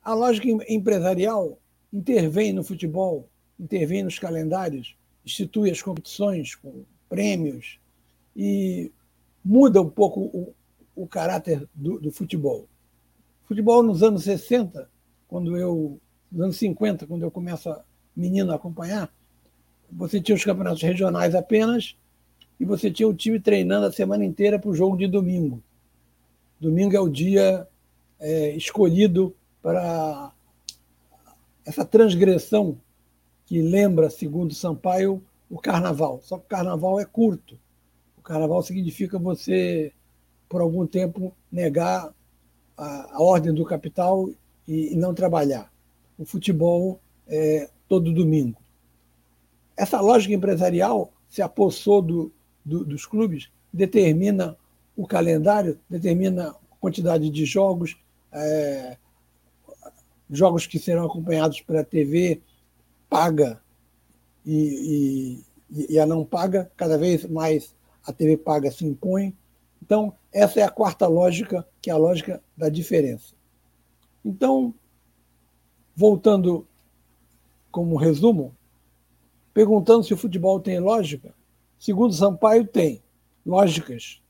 [0.02, 1.60] A lógica empresarial
[1.92, 3.30] intervém no futebol,
[3.60, 7.78] intervém nos calendários, institui as competições com prêmios
[8.36, 8.90] e
[9.44, 10.56] muda um pouco
[10.96, 12.68] o, caráter do, do futebol.
[13.46, 14.90] Futebol nos anos 60,
[15.28, 16.00] quando eu,
[16.32, 17.84] nos anos 50, quando eu começo a
[18.16, 19.14] menino a acompanhar,
[19.92, 21.96] você tinha os campeonatos regionais apenas
[22.60, 25.62] e você tinha o time treinando a semana inteira para o jogo de domingo.
[26.60, 27.68] Domingo é o dia
[28.20, 30.32] é, escolhido para
[31.66, 32.78] essa transgressão
[33.46, 36.22] que lembra, segundo Sampaio, o carnaval.
[36.24, 37.60] Só que o carnaval é curto.
[38.18, 39.92] O carnaval significa você,
[40.48, 42.14] por algum tempo, negar
[42.78, 44.30] a, a ordem do capital
[44.68, 45.72] e, e, não trabalhar.
[46.18, 48.58] O futebol é todo domingo.
[49.76, 52.32] Essa lógica empresarial se apossou do,
[52.64, 54.56] do, dos clubes, determina
[54.96, 57.98] o calendário, determina a quantidade de jogos,
[58.32, 58.98] é,
[60.30, 62.42] jogos que serão acompanhados pela TV
[63.10, 63.62] paga
[64.46, 65.40] e,
[65.70, 67.76] e, e, a não paga, cada vez mais
[68.06, 69.36] a TV paga se impõe.
[69.84, 73.36] Então, essa é a quarta lógica, que é a lógica da diferença.
[74.24, 74.74] Então,
[75.94, 76.66] voltando
[77.70, 78.56] como resumo,
[79.54, 81.36] perguntando se o futebol tem lógica,
[81.78, 83.04] segundo Sampaio, tem
[83.46, 84.22] lógicas.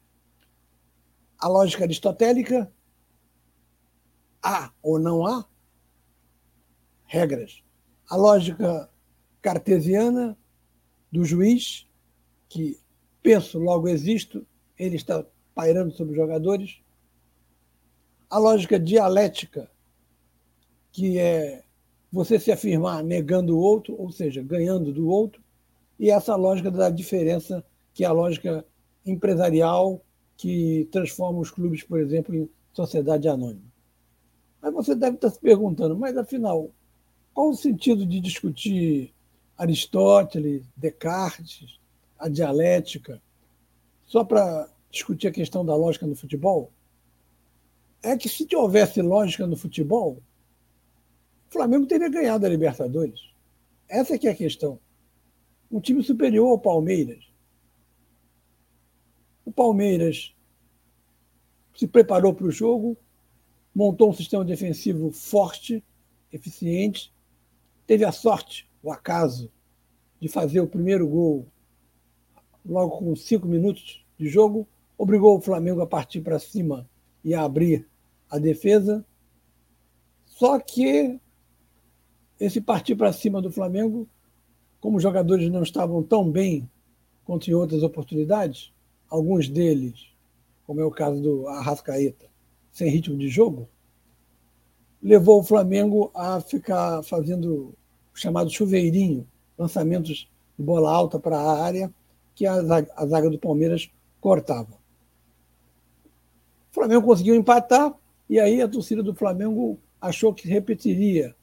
[1.38, 2.74] A lógica aristotélica,
[4.42, 5.46] há ou não há
[7.06, 7.62] regras.
[8.10, 8.90] A lógica
[9.40, 10.36] cartesiana
[11.12, 11.88] do juiz,
[12.50, 12.80] que
[13.22, 14.44] penso, logo existo,
[14.80, 15.24] ele está
[15.54, 16.80] pairando sobre os jogadores.
[18.30, 19.70] A lógica dialética,
[20.92, 21.64] que é
[22.12, 25.42] você se afirmar negando o outro, ou seja, ganhando do outro,
[26.00, 28.66] e essa lógica da diferença, que é a lógica
[29.06, 30.02] empresarial
[30.38, 33.72] que transforma os clubes, por exemplo, em sociedade anônima.
[34.62, 36.70] Mas você deve estar se perguntando, mas afinal,
[37.34, 39.14] qual o sentido de discutir
[39.58, 41.80] Aristóteles, Descartes,
[42.18, 43.22] a dialética,
[44.06, 46.72] só para discutir a questão da lógica no futebol?
[48.02, 50.22] É que se houvesse lógica no futebol,
[51.50, 53.34] o Flamengo teria ganhado a Libertadores.
[53.90, 54.80] Essa que é a questão.
[55.72, 57.26] Um time superior ao Palmeiras.
[59.44, 60.34] O Palmeiras
[61.76, 62.96] se preparou para o jogo,
[63.74, 65.84] montou um sistema defensivo forte,
[66.32, 67.12] eficiente,
[67.88, 69.52] teve a sorte, o acaso,
[70.20, 71.48] de fazer o primeiro gol
[72.64, 74.68] logo com cinco minutos de jogo,
[75.04, 76.90] obrigou o Flamengo a partir para cima
[77.26, 77.86] e a abrir
[78.30, 79.06] a defesa.
[80.26, 81.20] Só que
[82.40, 84.08] esse partir para cima do Flamengo,
[84.80, 86.70] como os jogadores não estavam tão bem
[87.26, 88.74] quanto em outras oportunidades,
[89.10, 90.08] alguns deles,
[90.66, 92.28] como é o caso do Arrascaeta,
[92.72, 93.68] sem ritmo de jogo,
[95.02, 97.76] levou o Flamengo a ficar fazendo
[98.14, 99.28] o chamado chuveirinho,
[99.58, 101.94] lançamentos de bola alta para a área,
[102.34, 103.92] que a zaga, a zaga do Palmeiras
[104.22, 104.82] cortava.
[106.74, 107.94] O Flamengo conseguiu empatar,
[108.28, 111.36] e aí a torcida do Flamengo achou que repetiria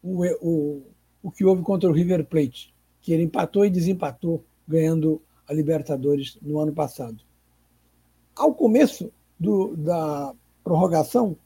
[0.00, 0.82] o, o,
[1.24, 6.38] o que houve contra o River Plate, que ele empatou e desempatou, ganhando a Libertadores
[6.40, 7.20] no ano passado.
[8.36, 10.32] Ao começo do, da
[10.62, 11.36] prorrogação,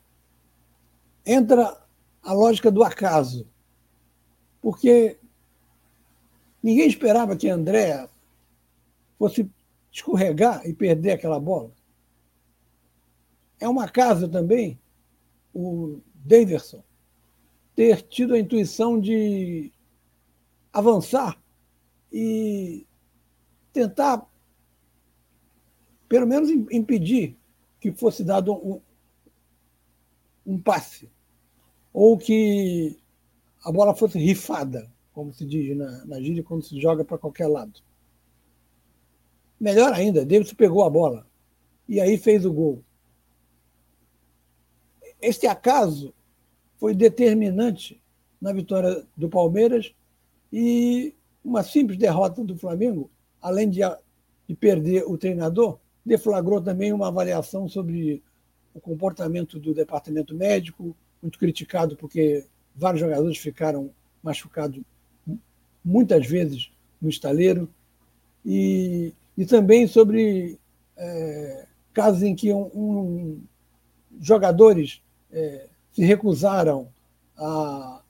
[1.24, 1.82] entra
[2.22, 3.47] a lógica do acaso,
[4.61, 5.16] porque
[6.62, 8.07] ninguém esperava que André
[9.18, 9.51] fosse
[9.91, 11.80] escorregar e perder aquela bola.
[13.61, 14.80] É uma casa também
[15.54, 16.82] o Davidson
[17.76, 19.70] ter tido a intuição de
[20.72, 21.40] avançar
[22.12, 22.86] e
[23.72, 24.26] tentar,
[26.08, 27.36] pelo menos, impedir
[27.80, 28.80] que fosse dado um,
[30.46, 31.11] um passe
[31.92, 32.98] ou que
[33.64, 37.46] a bola fosse rifada, como se diz na, na gíria, quando se joga para qualquer
[37.46, 37.80] lado.
[39.58, 41.26] Melhor ainda, Davidson pegou a bola
[41.88, 42.82] e aí fez o gol.
[45.21, 46.14] Este acaso
[46.79, 48.01] foi determinante
[48.41, 49.95] na vitória do Palmeiras
[50.53, 51.14] e
[51.45, 53.11] uma simples derrota do Flamengo,
[53.41, 53.81] além de,
[54.49, 58.23] de perder o treinador, deflagrou também uma avaliação sobre
[58.75, 63.91] o comportamento do departamento médico, muito criticado porque vários jogadores ficaram
[64.23, 64.81] machucados
[65.85, 67.68] muitas vezes no estaleiro,
[68.45, 70.59] e, e também sobre
[70.97, 73.43] é, casos em que um, um,
[74.21, 75.03] jogadores
[75.33, 76.89] é, se recusaram
[77.37, 78.03] a,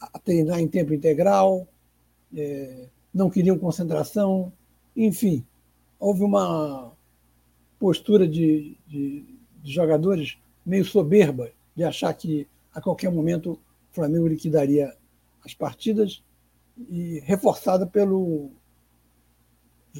[0.00, 1.66] a, treinar em tempo integral,
[2.34, 4.52] é, não queriam concentração,
[4.96, 5.44] enfim,
[5.98, 6.92] houve uma
[7.78, 9.24] postura de, de,
[9.62, 14.94] de jogadores meio soberba de achar que a qualquer momento o Flamengo liquidaria
[15.44, 16.22] as partidas
[16.88, 18.50] e reforçada pelo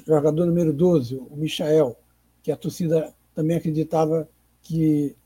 [0.07, 1.97] jogador número 12, o Michael,
[2.43, 4.29] que a torcida também acreditava
[4.63, 5.17] que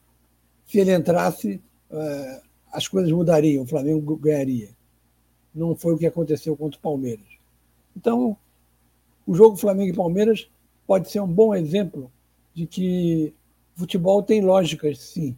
[0.66, 1.60] se ele entrasse,
[1.90, 2.42] eh,
[2.72, 4.70] as coisas mudariam, o Flamengo ganharia.
[5.54, 7.26] Não foi o que aconteceu contra o Palmeiras.
[7.96, 8.36] Então,
[9.26, 10.50] o jogo Flamengo e Palmeiras
[10.86, 12.10] pode ser um bom exemplo
[12.52, 13.34] de que
[13.74, 15.36] futebol tem lógicas, sim,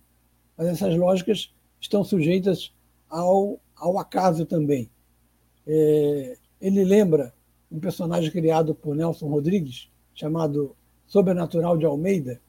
[0.57, 2.73] mas essas lógicas estão sujeitas
[3.09, 4.91] ao, ao acaso também.
[5.67, 7.35] É, ele lembra
[7.71, 10.75] um personagem criado por Nelson Rodrigues, chamado
[11.07, 12.41] Sobrenatural de Almeida,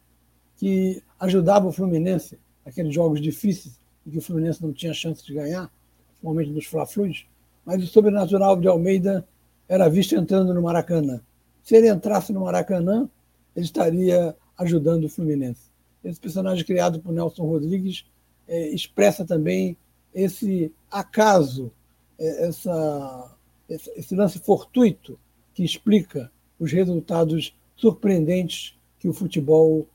[0.57, 5.34] que ajudava o Fluminense naqueles jogos difíceis em que o Fluminense não tinha chance de
[5.34, 5.72] ganhar,
[6.09, 7.26] principalmente nos Fla-Flus,
[7.65, 9.26] mas o Sobrenatural de Almeida
[9.70, 11.22] era visto entrando no Maracanã.
[11.63, 13.09] Se ele entrasse no Maracanã,
[13.55, 15.72] ele estaria ajudando o Fluminense.
[16.03, 18.05] Esse personagem criado por Nelson Rodrigues
[18.45, 19.78] é, expressa também
[20.13, 21.72] esse acaso,
[22.20, 23.34] é, essa
[23.70, 25.20] esse lance fortuito
[25.53, 29.86] que explica os resultados surpreendentes que o futebol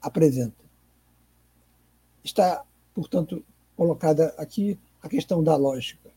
[0.00, 0.61] apresenta.
[2.22, 2.64] Está,
[2.94, 3.44] portanto,
[3.76, 6.10] colocada aqui a questão da lógica.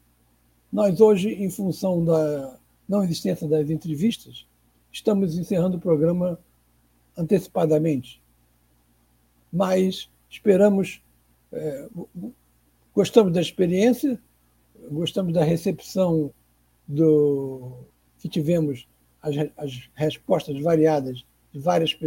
[0.71, 4.45] Nós, hoje, em função da não existência das entrevistas,
[4.91, 6.39] estamos encerrando o programa
[7.17, 8.21] antecipadamente.
[9.51, 11.01] Mas esperamos,
[11.51, 11.89] é,
[12.93, 14.19] gostamos da experiência,
[14.91, 16.31] gostamos da recepção
[16.87, 17.79] do
[18.19, 18.87] que tivemos
[19.21, 21.97] as, as respostas variadas de várias,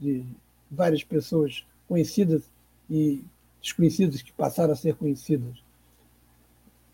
[0.00, 0.24] de
[0.70, 2.42] várias pessoas conhecidas
[2.88, 3.24] e
[3.62, 5.62] desconhecidas que passaram a ser conhecidas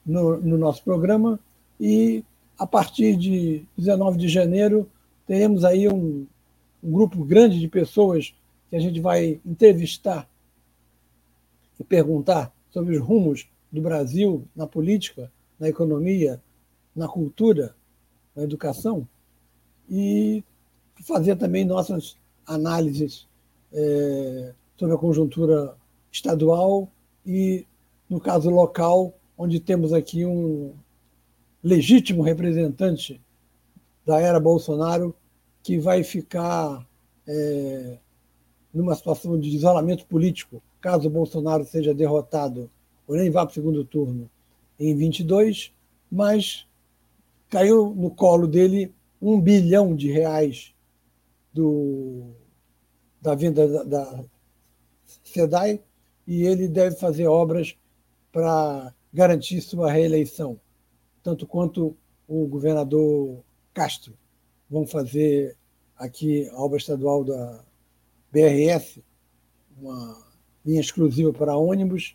[0.05, 1.41] no, no nosso programa.
[1.81, 2.25] E
[2.59, 4.89] a partir de 19 de janeiro
[5.27, 6.27] teremos aí um,
[6.83, 8.35] um grupo grande de pessoas
[8.71, 10.29] que a gente vai entrevistar
[11.79, 16.43] e perguntar sobre os rumos do Brasil na política, na economia,
[16.95, 17.75] na cultura,
[18.35, 19.07] na educação,
[19.89, 20.43] e
[21.03, 22.17] fazer também nossas
[22.47, 23.27] análises
[23.73, 25.77] é, sobre a conjuntura
[26.11, 26.91] estadual
[27.25, 27.67] e,
[28.09, 30.75] no caso local, onde temos aqui um
[31.63, 33.21] legítimo representante
[34.05, 35.15] da era Bolsonaro
[35.63, 36.87] que vai ficar
[37.27, 37.99] é,
[38.73, 42.71] numa situação de isolamento político, caso Bolsonaro seja derrotado
[43.07, 44.31] ou nem vá para o segundo turno
[44.79, 45.73] em 22,
[46.11, 46.67] mas
[47.49, 50.75] caiu no colo dele um bilhão de reais
[51.53, 52.31] do,
[53.21, 54.25] da venda da, da
[55.25, 55.81] SEDAI
[56.29, 57.75] e ele deve fazer obras
[58.31, 60.61] para garantir sua reeleição,
[61.23, 61.97] tanto quanto
[62.29, 63.43] o governador
[63.75, 64.13] Castro
[64.69, 65.57] vão fazer
[65.97, 67.65] aqui a obra estadual da
[68.31, 69.03] BRS,
[69.81, 70.23] uma
[70.65, 72.15] linha exclusiva para ônibus,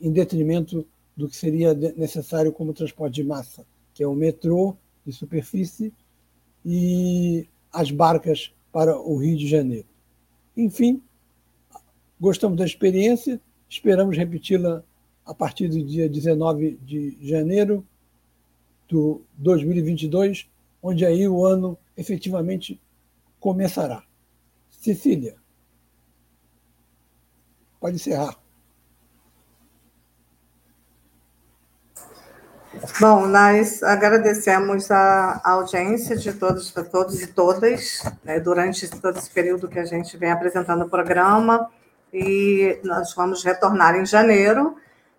[0.00, 5.12] em detrimento do que seria necessário como transporte de massa que é o metrô de
[5.12, 5.92] superfície,
[6.64, 9.88] e as barcas para o Rio de Janeiro.
[10.56, 11.02] Enfim,
[12.22, 14.84] gostamos da experiência, esperamos repeti-la
[15.26, 17.84] a partir do dia 19 de janeiro
[18.88, 20.48] do 2022,
[20.80, 22.80] onde aí o ano efetivamente
[23.40, 24.04] começará.
[24.70, 25.34] Cecília,
[27.80, 28.38] pode encerrar.
[33.00, 39.30] Bom, nós agradecemos a audiência de todos, para todos e todas, né, durante todo esse
[39.30, 41.68] período que a gente vem apresentando o programa,
[42.12, 44.76] e nós vamos retornar em janeiro,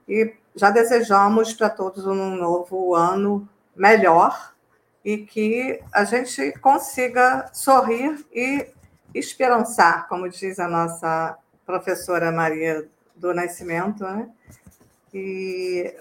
[0.07, 4.53] e já desejamos para todos um novo ano melhor,
[5.03, 8.67] e que a gente consiga sorrir e
[9.13, 14.29] esperançar, como diz a nossa professora Maria do Nascimento, né?
[15.13, 15.93] E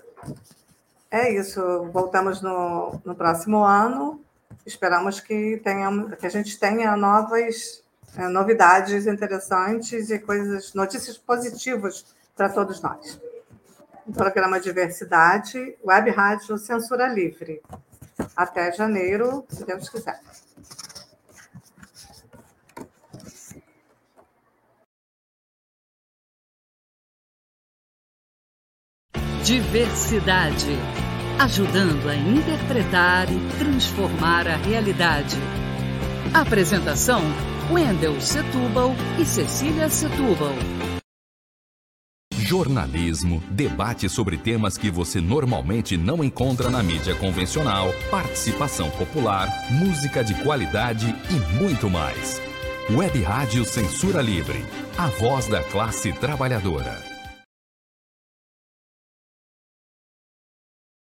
[1.10, 1.90] é isso.
[1.92, 4.24] Voltamos no, no próximo ano.
[4.64, 7.81] Esperamos que, tenhamos, que a gente tenha novas
[8.16, 12.04] é, novidades interessantes e coisas, notícias positivas
[12.36, 13.20] para todos nós.
[14.06, 17.62] o programa Diversidade, Web Rádio Censura Livre.
[18.36, 20.20] Até janeiro, se Deus quiser.
[29.42, 30.78] Diversidade
[31.38, 35.36] ajudando a interpretar e transformar a realidade.
[36.32, 37.20] Apresentação:
[37.70, 40.54] Wendel Setúbal e Cecília Setúbal.
[42.34, 50.22] Jornalismo, debate sobre temas que você normalmente não encontra na mídia convencional, participação popular, música
[50.22, 52.40] de qualidade e muito mais.
[52.90, 54.64] Web Rádio Censura Livre,
[54.98, 57.11] a voz da classe trabalhadora.